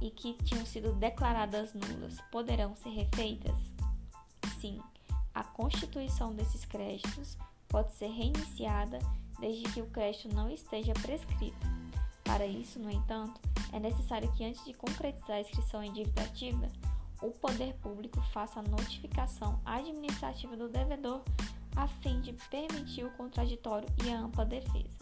e 0.00 0.10
que 0.10 0.34
tinham 0.44 0.66
sido 0.66 0.92
declaradas 0.94 1.72
nulas 1.74 2.20
poderão 2.30 2.74
ser 2.76 2.90
refeitas? 2.90 3.56
Sim, 4.60 4.80
a 5.34 5.42
constituição 5.42 6.34
desses 6.34 6.64
créditos 6.64 7.36
pode 7.68 7.92
ser 7.94 8.08
reiniciada 8.08 8.98
desde 9.40 9.64
que 9.72 9.80
o 9.80 9.86
crédito 9.86 10.34
não 10.34 10.50
esteja 10.50 10.92
prescrito. 10.94 11.66
Para 12.22 12.46
isso, 12.46 12.78
no 12.78 12.90
entanto, 12.90 13.40
é 13.72 13.80
necessário 13.80 14.30
que 14.32 14.44
antes 14.44 14.64
de 14.64 14.74
concretizar 14.74 15.36
a 15.36 15.40
inscrição 15.40 15.82
em 15.82 15.92
dívida 15.92 16.22
ativa, 16.22 16.68
o 17.20 17.30
poder 17.30 17.74
público 17.74 18.20
faça 18.32 18.60
a 18.60 18.62
notificação 18.62 19.60
administrativa 19.64 20.56
do 20.56 20.68
devedor 20.68 21.22
a 21.76 21.88
fim 21.88 22.20
de 22.20 22.32
permitir 22.50 23.04
o 23.04 23.10
contraditório 23.12 23.88
e 24.04 24.10
a 24.10 24.20
ampla 24.20 24.44
defesa. 24.44 25.01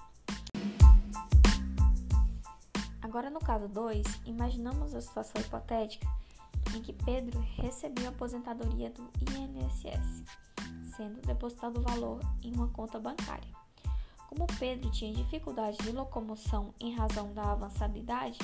Agora, 3.10 3.28
no 3.28 3.40
caso 3.40 3.66
2, 3.66 4.06
imaginamos 4.24 4.94
a 4.94 5.00
situação 5.00 5.40
hipotética 5.40 6.06
em 6.76 6.80
que 6.80 6.92
Pedro 6.92 7.40
recebeu 7.56 8.06
a 8.06 8.10
aposentadoria 8.10 8.88
do 8.88 9.02
INSS, 9.20 10.22
sendo 10.96 11.20
depositado 11.22 11.78
o 11.78 11.82
valor 11.82 12.20
em 12.40 12.54
uma 12.54 12.68
conta 12.68 13.00
bancária. 13.00 13.50
Como 14.28 14.46
Pedro 14.60 14.92
tinha 14.92 15.12
dificuldade 15.12 15.76
de 15.78 15.90
locomoção 15.90 16.72
em 16.78 16.94
razão 16.94 17.34
da 17.34 17.50
avançada 17.50 17.98
idade, 17.98 18.38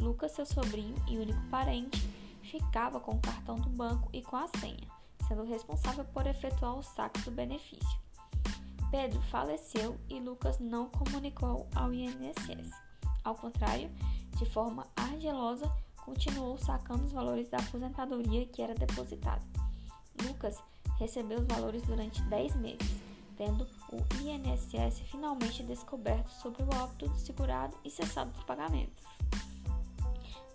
Lucas, 0.00 0.32
seu 0.32 0.46
sobrinho 0.46 0.96
e 1.08 1.16
único 1.18 1.40
parente, 1.42 2.00
ficava 2.42 2.98
com 2.98 3.12
o 3.12 3.20
cartão 3.20 3.54
do 3.54 3.70
banco 3.70 4.08
e 4.12 4.20
com 4.20 4.34
a 4.34 4.48
senha, 4.58 4.88
sendo 5.28 5.44
responsável 5.44 6.04
por 6.06 6.26
efetuar 6.26 6.76
o 6.76 6.82
saque 6.82 7.20
do 7.20 7.30
benefício. 7.30 8.00
Pedro 8.90 9.22
faleceu 9.30 9.96
e 10.10 10.18
Lucas 10.18 10.58
não 10.58 10.90
comunicou 10.90 11.68
ao 11.76 11.94
INSS. 11.94 12.91
Ao 13.24 13.34
contrário, 13.34 13.90
de 14.36 14.46
forma 14.46 14.86
ardilosa, 14.96 15.70
continuou 16.04 16.58
sacando 16.58 17.04
os 17.04 17.12
valores 17.12 17.48
da 17.48 17.58
aposentadoria 17.58 18.46
que 18.46 18.62
era 18.62 18.74
depositada. 18.74 19.42
Lucas 20.22 20.58
recebeu 20.98 21.40
os 21.40 21.46
valores 21.46 21.82
durante 21.82 22.22
10 22.22 22.56
meses, 22.56 22.96
tendo 23.36 23.66
o 23.92 23.98
INSS 24.22 25.00
finalmente 25.10 25.62
descoberto 25.62 26.30
sobre 26.30 26.62
o 26.62 26.82
óbito 26.82 27.08
do 27.08 27.18
segurado 27.18 27.76
e 27.84 27.90
cessado 27.90 28.30
os 28.36 28.44
pagamentos. 28.44 29.04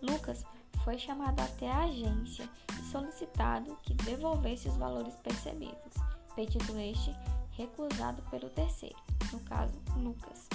Lucas 0.01 0.45
foi 0.83 0.97
chamado 0.97 1.39
até 1.39 1.69
a 1.69 1.83
agência 1.83 2.47
e 2.79 2.83
solicitado 2.91 3.77
que 3.83 3.93
devolvesse 3.93 4.69
os 4.69 4.77
valores 4.77 5.15
percebidos, 5.15 5.93
pedido 6.35 6.77
este 6.79 7.13
recusado 7.51 8.21
pelo 8.29 8.49
terceiro, 8.49 8.95
no 9.33 9.39
caso 9.41 9.73
Lucas. 9.97 10.47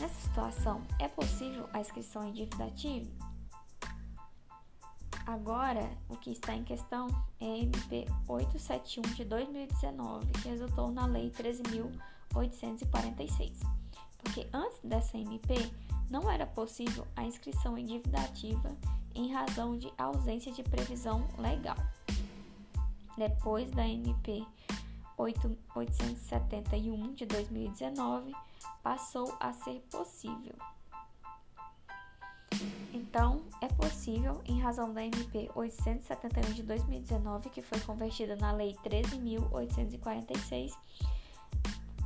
Nessa 0.00 0.20
situação, 0.20 0.82
é 0.98 1.06
possível 1.08 1.68
a 1.72 1.80
inscrição 1.80 2.28
em 2.28 2.32
dívida 2.32 2.64
ativa? 2.64 3.08
Agora, 5.26 5.90
o 6.08 6.16
que 6.16 6.30
está 6.30 6.54
em 6.54 6.62
questão 6.62 7.08
é 7.40 7.46
a 7.46 7.58
MP 7.58 8.06
871 8.28 9.02
de 9.14 9.24
2019, 9.24 10.26
que 10.32 10.48
resultou 10.48 10.92
na 10.92 11.06
Lei 11.06 11.30
13.846. 11.30 13.52
Porque 14.18 14.46
antes 14.52 14.78
dessa 14.84 15.16
MP, 15.16 15.54
não 16.10 16.30
era 16.30 16.46
possível 16.46 17.06
a 17.16 17.24
inscrição 17.24 17.76
em 17.76 17.84
dívida 17.86 18.20
ativa 18.20 18.76
em 19.14 19.32
razão 19.32 19.78
de 19.78 19.92
ausência 19.96 20.52
de 20.52 20.62
previsão 20.62 21.26
legal. 21.38 21.78
Depois 23.16 23.70
da 23.70 23.88
MP 23.88 24.44
871 25.16 27.14
de 27.14 27.24
2019, 27.24 28.34
passou 28.82 29.36
a 29.40 29.52
ser 29.52 29.80
possível. 29.90 30.54
Então, 32.92 33.42
é 33.60 33.68
possível, 33.68 34.40
em 34.46 34.60
razão 34.60 34.92
da 34.92 35.04
MP 35.04 35.50
871 35.54 36.52
de 36.54 36.62
2019, 36.62 37.50
que 37.50 37.60
foi 37.60 37.78
convertida 37.80 38.36
na 38.36 38.52
Lei 38.52 38.74
13.846, 38.84 40.72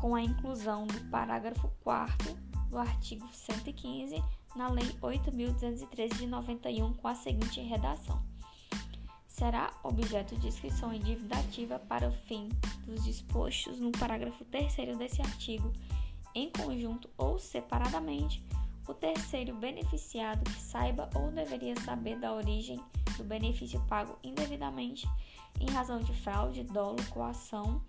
com 0.01 0.15
a 0.15 0.23
inclusão 0.23 0.87
do 0.87 1.01
parágrafo 1.11 1.71
4 1.85 2.35
do 2.69 2.79
artigo 2.79 3.29
115 3.33 4.23
na 4.57 4.69
Lei 4.69 4.87
8.213 5.01 6.17
de 6.17 6.27
91, 6.27 6.95
com 6.95 7.09
a 7.09 7.15
seguinte 7.15 7.61
redação: 7.61 8.21
será 9.29 9.73
objeto 9.83 10.37
de 10.37 10.49
inscrição 10.49 10.93
em 10.93 11.01
dívida 11.01 11.37
ativa 11.37 11.79
para 11.79 12.09
o 12.09 12.13
fim 12.13 12.49
dos 12.85 13.05
dispostos 13.05 13.79
no 13.79 13.93
parágrafo 13.93 14.45
3 14.47 14.97
desse 14.97 15.23
artigo 15.23 15.73
em 16.35 16.51
conjunto 16.51 17.09
ou 17.17 17.39
separadamente, 17.39 18.45
o 18.87 18.95
terceiro 18.95 19.55
beneficiado 19.55 20.43
que 20.45 20.61
saiba 20.61 21.09
ou 21.15 21.31
deveria 21.31 21.79
saber 21.81 22.19
da 22.19 22.33
origem 22.33 22.81
do 23.17 23.25
benefício 23.25 23.81
pago 23.89 24.19
indevidamente 24.23 25.07
em 25.61 25.71
razão 25.71 26.01
de 26.01 26.13
fraude, 26.23 26.65
dolo, 26.65 26.99
coação, 27.11 27.83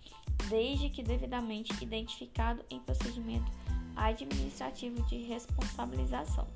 desde 0.49 0.89
que 0.89 1.01
devidamente 1.01 1.71
identificado 1.83 2.63
em 2.69 2.79
procedimento 2.79 3.51
administrativo 3.95 5.01
de 5.03 5.23
responsabilização. 5.23 6.47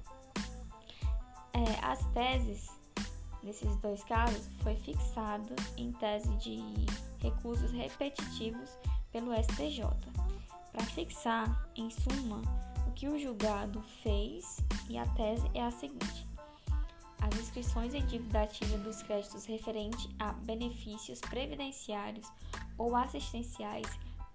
É, 1.54 1.86
as 1.86 2.06
teses 2.12 2.70
nesses 3.42 3.76
dois 3.78 4.04
casos 4.04 4.50
foi 4.62 4.76
fixado 4.76 5.56
em 5.78 5.92
tese 5.94 6.34
de 6.38 6.60
recursos 7.20 7.72
repetitivos 7.72 8.70
pelo 9.12 9.32
STJ 9.34 10.25
para 10.76 10.86
fixar, 10.88 11.70
em 11.74 11.90
suma, 11.90 12.42
o 12.86 12.92
que 12.92 13.08
o 13.08 13.18
julgado 13.18 13.82
fez 14.04 14.58
e 14.90 14.98
a 14.98 15.06
tese 15.08 15.50
é 15.54 15.64
a 15.64 15.72
seguinte: 15.72 16.28
as 17.22 17.40
inscrições 17.40 17.94
em 17.94 18.06
dívida 18.06 18.42
ativa 18.42 18.78
dos 18.80 19.02
créditos 19.02 19.46
referentes 19.46 20.10
a 20.20 20.34
benefícios 20.34 21.22
previdenciários 21.22 22.30
ou 22.78 22.94
assistenciais 22.94 23.88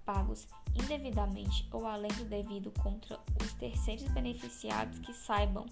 pagos 0.06 0.48
indevidamente 0.74 1.68
ou 1.72 1.86
além 1.86 2.10
do 2.12 2.24
devido 2.24 2.70
contra 2.82 3.20
os 3.42 3.52
terceiros 3.54 4.10
beneficiados 4.12 4.98
que 5.00 5.12
saibam 5.12 5.66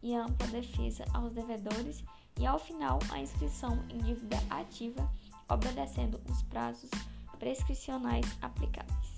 e 0.02 0.16
ampla 0.16 0.48
defesa 0.48 1.06
aos 1.14 1.34
devedores 1.34 2.04
e, 2.40 2.46
ao 2.46 2.60
final, 2.60 3.00
a 3.12 3.20
inscrição 3.20 3.84
em 3.90 3.98
dívida 4.00 4.38
ativa, 4.50 5.10
obedecendo 5.50 6.20
os 6.30 6.42
prazos 6.44 6.90
prescricionais 7.40 8.26
aplicáveis. 8.42 9.18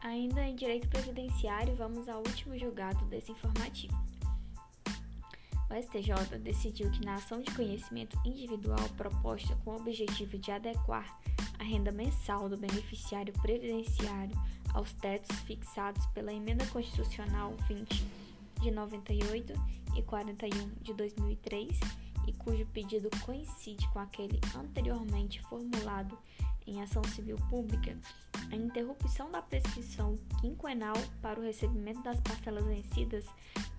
Ainda 0.00 0.42
em 0.42 0.56
direito 0.56 0.88
previdenciário, 0.88 1.76
vamos 1.76 2.08
ao 2.08 2.18
último 2.18 2.58
julgado 2.58 3.04
desse 3.06 3.32
informativo. 3.32 3.96
O 5.70 5.82
STJ 5.82 6.38
decidiu 6.38 6.90
que 6.90 7.04
na 7.04 7.16
ação 7.16 7.42
de 7.42 7.54
conhecimento 7.54 8.18
individual 8.24 8.88
proposta 8.96 9.54
com 9.56 9.72
o 9.72 9.76
objetivo 9.76 10.38
de 10.38 10.50
adequar 10.50 11.20
a 11.58 11.62
renda 11.62 11.92
mensal 11.92 12.48
do 12.48 12.56
beneficiário 12.56 13.34
previdenciário 13.34 14.34
aos 14.78 14.92
tetos 14.92 15.36
fixados 15.40 16.06
pela 16.06 16.32
Emenda 16.32 16.64
Constitucional 16.68 17.52
20 17.66 18.06
de 18.60 18.70
98 18.70 19.52
e 19.96 20.02
41 20.02 20.70
de 20.80 20.94
2003 20.94 21.80
e 22.28 22.32
cujo 22.34 22.64
pedido 22.66 23.10
coincide 23.24 23.88
com 23.88 23.98
aquele 23.98 24.40
anteriormente 24.56 25.42
formulado 25.42 26.16
em 26.64 26.80
ação 26.80 27.02
civil 27.02 27.36
pública, 27.50 27.98
a 28.52 28.54
interrupção 28.54 29.32
da 29.32 29.42
prescrição 29.42 30.14
quinquenal 30.40 30.94
para 31.20 31.40
o 31.40 31.42
recebimento 31.42 32.02
das 32.02 32.20
parcelas 32.20 32.64
vencidas 32.64 33.24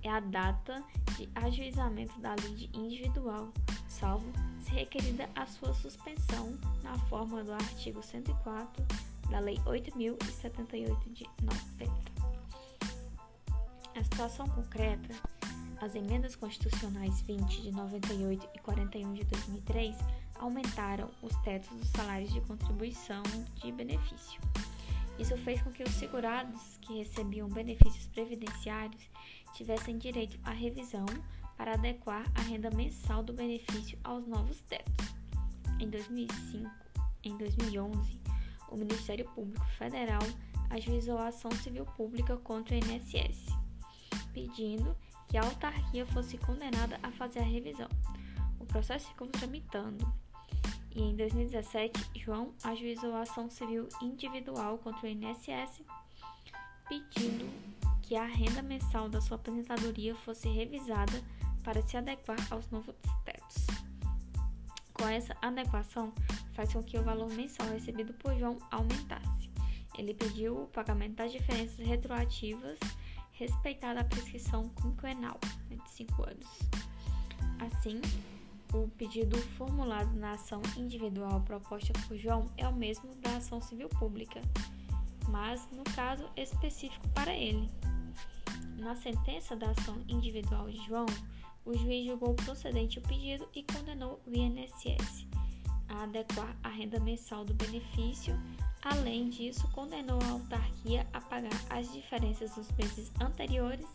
é 0.04 0.10
a 0.10 0.20
data 0.20 0.84
de 1.16 1.30
ajuizamento 1.34 2.20
da 2.20 2.36
lide 2.36 2.70
individual, 2.74 3.54
salvo 3.88 4.30
se 4.62 4.72
requerida 4.72 5.30
a 5.34 5.46
sua 5.46 5.74
suspensão 5.76 6.58
na 6.84 6.98
forma 7.08 7.42
do 7.42 7.54
artigo 7.54 8.04
104 8.04 8.86
da 9.30 9.40
Lei 9.40 9.58
8.078 9.66 11.14
de 11.14 11.26
90. 11.42 12.10
A 13.96 14.04
situação 14.04 14.48
concreta, 14.48 15.14
as 15.82 15.96
emendas 15.96 16.36
constitucionais 16.36 17.22
20 17.22 17.62
de 17.62 17.72
98 17.72 18.50
e 18.56 18.60
41 18.60 19.14
de 19.14 19.24
2003 19.26 19.96
aumentaram 20.40 21.10
os 21.22 21.36
tetos 21.44 21.70
dos 21.78 21.90
salários 21.90 22.32
de 22.34 22.42
contribuição 22.42 23.24
de 23.56 23.72
benefício. 23.72 24.42
Isso 25.20 25.36
fez 25.40 25.62
com 25.62 25.72
que 25.72 25.84
os 25.84 25.92
segurados 25.92 26.78
que 26.82 27.00
recebiam 27.00 27.50
benefícios 27.50 28.08
previdenciários 28.08 29.10
tivessem 29.54 29.98
direito 29.98 30.40
à 30.44 30.52
revisão 30.52 31.06
para 31.58 31.74
adequar 31.74 32.26
a 32.36 32.42
renda 32.42 32.70
mensal 32.72 33.22
do 33.22 33.34
benefício 33.34 34.00
aos 34.02 34.26
novos 34.26 34.62
tetos. 34.62 35.14
Em 35.78 35.90
2005, 35.90 36.70
em 37.24 37.38
2011, 37.38 38.18
o 38.72 38.78
Ministério 38.78 39.26
Público 39.32 39.66
Federal 39.78 40.22
ajuizou 40.70 41.18
a 41.18 41.28
ação 41.28 41.52
civil 41.52 41.86
pública 41.86 42.38
contra 42.38 42.76
o 42.76 42.78
INSS, 42.78 43.46
pedindo 44.34 44.96
que 45.28 45.38
a 45.38 45.44
autarquia 45.44 46.06
fosse 46.08 46.38
condenada 46.38 47.00
a 47.04 47.12
fazer 47.12 47.40
a 47.40 47.44
revisão. 47.44 47.90
O 48.60 48.66
processo 48.66 49.08
ficou 49.08 49.28
tramitando 49.28 50.06
e 50.92 51.02
em 51.02 51.16
2017, 51.16 52.12
João 52.16 52.54
ajuizou 52.64 53.14
a 53.14 53.22
ação 53.22 53.50
civil 53.50 53.88
individual 54.02 54.78
contra 54.80 55.08
o 55.08 55.10
INSS, 55.10 55.82
pedindo 56.88 57.50
que 58.02 58.16
a 58.16 58.26
renda 58.26 58.62
mensal 58.62 59.08
da 59.08 59.22
sua 59.22 59.36
aposentadoria 59.36 60.16
fosse 60.16 60.50
revisada 60.50 61.24
para 61.64 61.82
se 61.82 61.96
adequar 61.96 62.40
aos 62.52 62.70
novos 62.72 62.96
tetos. 63.24 63.79
Com 65.00 65.08
essa 65.08 65.34
adequação, 65.42 66.12
faz 66.52 66.74
com 66.74 66.84
que 66.84 67.00
o 67.00 67.04
valor 67.04 67.32
mensal 67.32 67.66
recebido 67.70 68.14
por 68.16 68.38
João 68.38 68.58
aumentasse. 68.70 69.50
Ele 69.98 70.14
pediu 70.14 70.64
o 70.64 70.68
pagamento 70.68 71.16
das 71.16 71.32
diferenças 71.32 71.78
retroativas, 71.78 72.78
respeitada 73.32 74.02
a 74.02 74.04
prescrição 74.04 74.68
quinquenal 74.82 75.40
de 75.70 75.90
5 75.90 76.24
anos. 76.24 76.60
Assim, 77.60 78.02
o 78.74 78.90
pedido 78.90 79.38
formulado 79.58 80.14
na 80.16 80.34
ação 80.34 80.62
individual 80.76 81.42
proposta 81.42 81.94
por 82.06 82.18
João 82.18 82.52
é 82.58 82.68
o 82.68 82.76
mesmo 82.76 83.16
da 83.16 83.38
ação 83.38 83.62
civil 83.62 83.88
pública, 83.88 84.42
mas 85.30 85.66
no 85.72 85.84
caso 85.96 86.30
específico 86.36 87.08
para 87.10 87.34
ele. 87.34 87.70
Na 88.78 88.96
sentença 88.96 89.56
da 89.56 89.72
ação 89.72 90.02
individual 90.10 90.70
de 90.70 90.78
João, 90.86 91.06
o 91.66 91.74
juiz 91.78 92.06
julgou 92.06 92.34
procedente 92.34 93.00
o 93.00 93.02
pedido 93.02 93.48
e 93.54 93.64
condenou 93.64 94.20
o 94.26 94.36
INSS 94.36 95.28
a 95.90 96.04
adequar 96.04 96.56
a 96.64 96.70
renda 96.70 97.00
mensal 97.00 97.44
do 97.44 97.54
benefício. 97.54 98.40
Além 98.84 99.30
disso, 99.30 99.68
condenou 99.72 100.20
a 100.22 100.30
autarquia 100.30 101.06
a 101.12 101.20
pagar 101.20 101.60
as 101.70 101.92
diferenças 101.92 102.52
dos 102.56 102.72
meses 102.74 103.12
anteriores, 103.20 103.88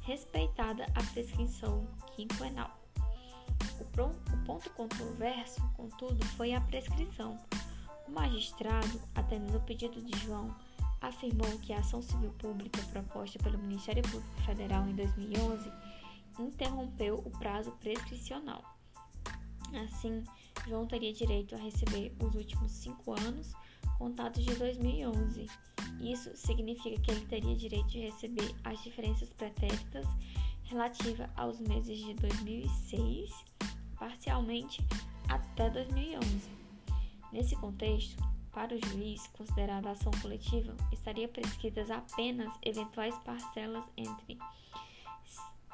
respeitada 0.00 0.84
a 0.94 1.02
prescrição 1.12 1.86
quinquenal. 2.14 2.70
O 3.80 4.44
ponto 4.44 4.70
controverso, 4.70 5.62
contudo, 5.74 6.24
foi 6.36 6.52
a 6.52 6.60
prescrição. 6.60 7.38
O 8.06 8.10
magistrado, 8.10 9.00
atendendo 9.14 9.58
o 9.58 9.62
pedido 9.62 10.02
de 10.02 10.18
João, 10.20 10.54
afirmou 11.00 11.58
que 11.60 11.72
a 11.72 11.78
ação 11.78 12.02
civil 12.02 12.30
pública 12.38 12.82
proposta 12.90 13.38
pelo 13.38 13.58
Ministério 13.58 14.02
Público 14.02 14.42
Federal 14.42 14.86
em 14.88 14.94
2011 14.94 15.70
interrompeu 16.38 17.16
o 17.24 17.30
prazo 17.30 17.72
prescricional. 17.72 18.62
Assim, 19.84 20.24
João 20.66 20.86
teria 20.86 21.12
direito 21.12 21.54
a 21.54 21.58
receber 21.58 22.14
os 22.20 22.34
últimos 22.34 22.72
cinco 22.72 23.12
anos 23.12 23.52
contados 23.98 24.44
de 24.44 24.54
2011. 24.54 25.46
Isso 26.00 26.36
significa 26.36 27.00
que 27.00 27.10
ele 27.10 27.26
teria 27.26 27.56
direito 27.56 27.88
de 27.88 28.00
receber 28.00 28.54
as 28.64 28.82
diferenças 28.82 29.28
pretéritas 29.32 30.06
relativa 30.64 31.30
aos 31.36 31.60
meses 31.60 31.98
de 31.98 32.14
2006, 32.14 33.32
parcialmente 33.98 34.84
até 35.28 35.70
2011. 35.70 36.56
Nesse 37.32 37.56
contexto, 37.56 38.22
para 38.52 38.74
o 38.74 38.86
juiz, 38.88 39.26
considerada 39.28 39.90
ação 39.90 40.10
coletiva, 40.22 40.74
estaria 40.92 41.28
prescritas 41.28 41.90
apenas 41.90 42.52
eventuais 42.62 43.14
parcelas 43.18 43.84
entre 43.96 44.38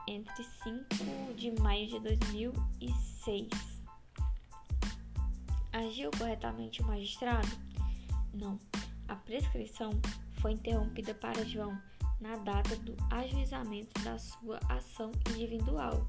entre 0.07 0.43
5 0.43 1.35
de 1.37 1.51
maio 1.61 1.89
de 1.89 1.99
2006. 2.01 3.49
Agiu 5.73 6.11
corretamente 6.19 6.83
o 6.83 6.87
magistrado? 6.87 7.49
Não. 8.35 8.59
A 9.09 9.17
prescrição 9.17 9.91
foi 10.41 10.53
interrompida 10.53 11.15
para 11.15 11.45
João 11.45 11.79
na 12.21 12.37
data 12.37 12.77
do 12.77 12.97
ajuizamento 13.11 14.01
da 14.03 14.19
sua 14.19 14.61
ação 14.69 15.11
individual 15.31 16.07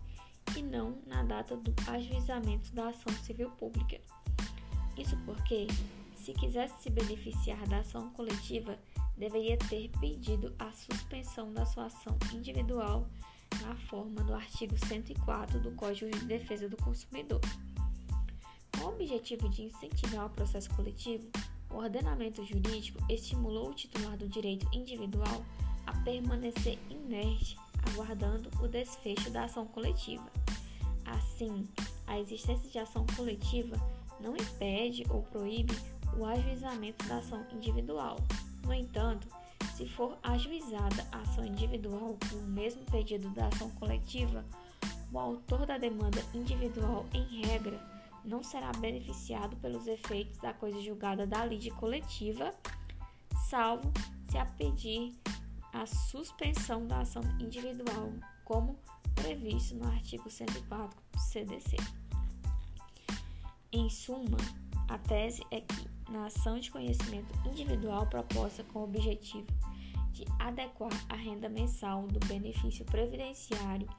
e 0.55 0.61
não 0.61 1.01
na 1.07 1.23
data 1.23 1.55
do 1.57 1.73
ajuizamento 1.87 2.71
da 2.73 2.89
ação 2.89 3.13
civil 3.23 3.49
pública. 3.51 3.99
Isso 4.97 5.17
porque, 5.25 5.67
se 6.15 6.33
quisesse 6.33 6.83
se 6.83 6.89
beneficiar 6.89 7.67
da 7.67 7.79
ação 7.79 8.09
coletiva, 8.11 8.77
deveria 9.17 9.57
ter 9.57 9.89
pedido 9.99 10.53
a 10.59 10.71
suspensão 10.71 11.51
da 11.51 11.65
sua 11.65 11.85
ação 11.85 12.17
individual 12.33 13.07
na 13.61 13.75
forma 13.87 14.23
do 14.23 14.33
artigo 14.33 14.75
104 14.87 15.59
do 15.59 15.71
Código 15.71 16.09
de 16.11 16.25
Defesa 16.25 16.67
do 16.67 16.77
Consumidor. 16.77 17.41
Com 18.77 18.85
o 18.85 18.89
objetivo 18.89 19.49
de 19.49 19.63
incentivar 19.63 20.25
o 20.25 20.29
processo 20.29 20.69
coletivo, 20.75 21.29
o 21.69 21.77
ordenamento 21.77 22.43
jurídico 22.45 22.99
estimulou 23.09 23.69
o 23.69 23.73
titular 23.73 24.17
do 24.17 24.27
direito 24.27 24.67
individual 24.73 25.43
a 25.85 25.93
permanecer 26.03 26.77
inerte, 26.89 27.57
aguardando 27.89 28.49
o 28.61 28.67
desfecho 28.67 29.29
da 29.29 29.45
ação 29.45 29.65
coletiva. 29.67 30.29
Assim, 31.05 31.67
a 32.07 32.19
existência 32.19 32.69
de 32.69 32.79
ação 32.79 33.05
coletiva 33.15 33.75
não 34.19 34.35
impede 34.35 35.03
ou 35.09 35.23
proíbe 35.23 35.73
o 36.17 36.25
ajuizamento 36.25 37.05
da 37.07 37.17
ação 37.17 37.45
individual. 37.51 38.17
No 38.65 38.73
entanto, 38.73 39.27
se 39.75 39.87
for 39.87 40.17
ajuizada 40.23 41.07
a 41.11 41.19
ação 41.19 41.45
individual 41.45 42.17
com 42.29 42.35
o 42.37 42.47
mesmo 42.47 42.83
pedido 42.85 43.29
da 43.29 43.47
ação 43.47 43.69
coletiva, 43.71 44.45
o 45.11 45.19
autor 45.19 45.65
da 45.65 45.77
demanda 45.77 46.23
individual, 46.33 47.05
em 47.13 47.45
regra, 47.45 47.79
não 48.25 48.41
será 48.41 48.71
beneficiado 48.71 49.55
pelos 49.57 49.85
efeitos 49.87 50.37
da 50.37 50.53
coisa 50.53 50.81
julgada 50.81 51.27
da 51.27 51.45
lide 51.45 51.69
coletiva, 51.71 52.53
salvo 53.49 53.91
se 54.29 54.37
a 54.37 54.45
pedir 54.45 55.13
a 55.73 55.85
suspensão 55.85 56.87
da 56.87 57.01
ação 57.01 57.23
individual, 57.39 58.11
como 58.45 58.79
previsto 59.15 59.75
no 59.75 59.87
artigo 59.87 60.29
104 60.29 60.99
do 61.11 61.19
CDC. 61.19 61.77
Em 63.71 63.89
suma, 63.89 64.37
a 64.87 64.97
tese 64.97 65.43
é 65.51 65.61
que, 65.61 65.87
na 66.13 66.27
ação 66.27 66.59
de 66.59 66.69
conhecimento 66.69 67.33
individual 67.49 68.05
proposta 68.05 68.63
com 68.65 68.79
o 68.79 68.83
objetivo 68.83 69.47
de 70.11 70.23
adequar 70.37 70.93
a 71.09 71.15
renda 71.15 71.49
mensal 71.49 72.03
do 72.03 72.19
benefício 72.27 72.85
previdenciário 72.85 73.89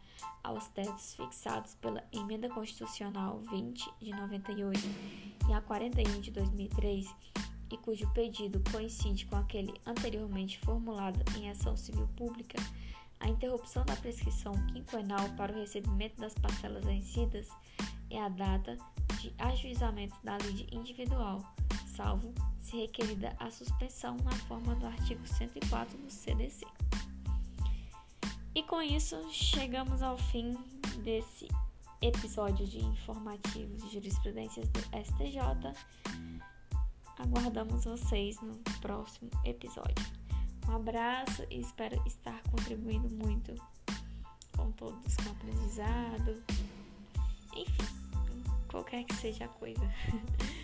aos 0.44 0.68
tetos 0.68 1.14
fixados 1.16 1.74
pela 1.74 2.04
Emenda 2.12 2.48
Constitucional 2.48 3.40
20 3.50 3.90
de 4.00 4.12
98 4.12 4.80
e 5.48 5.52
a 5.52 5.60
41 5.60 6.20
de 6.20 6.30
2003, 6.30 7.12
e 7.72 7.76
cujo 7.78 8.08
pedido 8.12 8.62
coincide 8.70 9.26
com 9.26 9.34
aquele 9.34 9.74
anteriormente 9.84 10.60
formulado 10.60 11.18
em 11.36 11.50
ação 11.50 11.76
civil 11.76 12.06
pública, 12.16 12.62
a 13.18 13.28
interrupção 13.28 13.84
da 13.84 13.96
prescrição 13.96 14.52
quinquenal 14.68 15.28
para 15.30 15.52
o 15.52 15.56
recebimento 15.56 16.20
das 16.20 16.34
parcelas 16.34 16.84
vencidas 16.84 17.48
é 18.08 18.20
a 18.20 18.28
data 18.28 18.76
de 19.20 19.32
ajuizamento 19.38 20.14
da 20.22 20.38
lide 20.38 20.68
individual, 20.70 21.42
salvo 21.96 22.34
se 22.60 22.76
requerida 22.76 23.36
a 23.38 23.50
suspensão 23.50 24.16
na 24.24 24.32
forma 24.32 24.74
do 24.76 24.86
artigo 24.86 25.26
104 25.26 25.96
do 25.98 26.10
CDC. 26.10 26.66
E 28.54 28.62
com 28.62 28.80
isso, 28.80 29.16
chegamos 29.30 30.02
ao 30.02 30.16
fim 30.16 30.56
desse 31.02 31.48
episódio 32.00 32.66
de 32.66 32.84
informativos 32.84 33.82
de 33.82 33.92
jurisprudências 33.92 34.68
do 34.68 34.80
STJ. 34.80 35.40
Aguardamos 37.18 37.84
vocês 37.84 38.40
no 38.40 38.56
próximo 38.80 39.30
episódio. 39.44 39.94
Um 40.68 40.76
abraço 40.76 41.44
e 41.50 41.60
espero 41.60 42.00
estar 42.06 42.40
contribuindo 42.50 43.08
muito 43.10 43.54
com 44.56 44.70
todos 44.72 45.16
com 45.16 45.30
aprendizado. 45.30 46.42
Enfim, 47.54 48.38
qualquer 48.68 49.04
que 49.04 49.14
seja 49.14 49.44
a 49.44 49.48
coisa. 49.48 49.82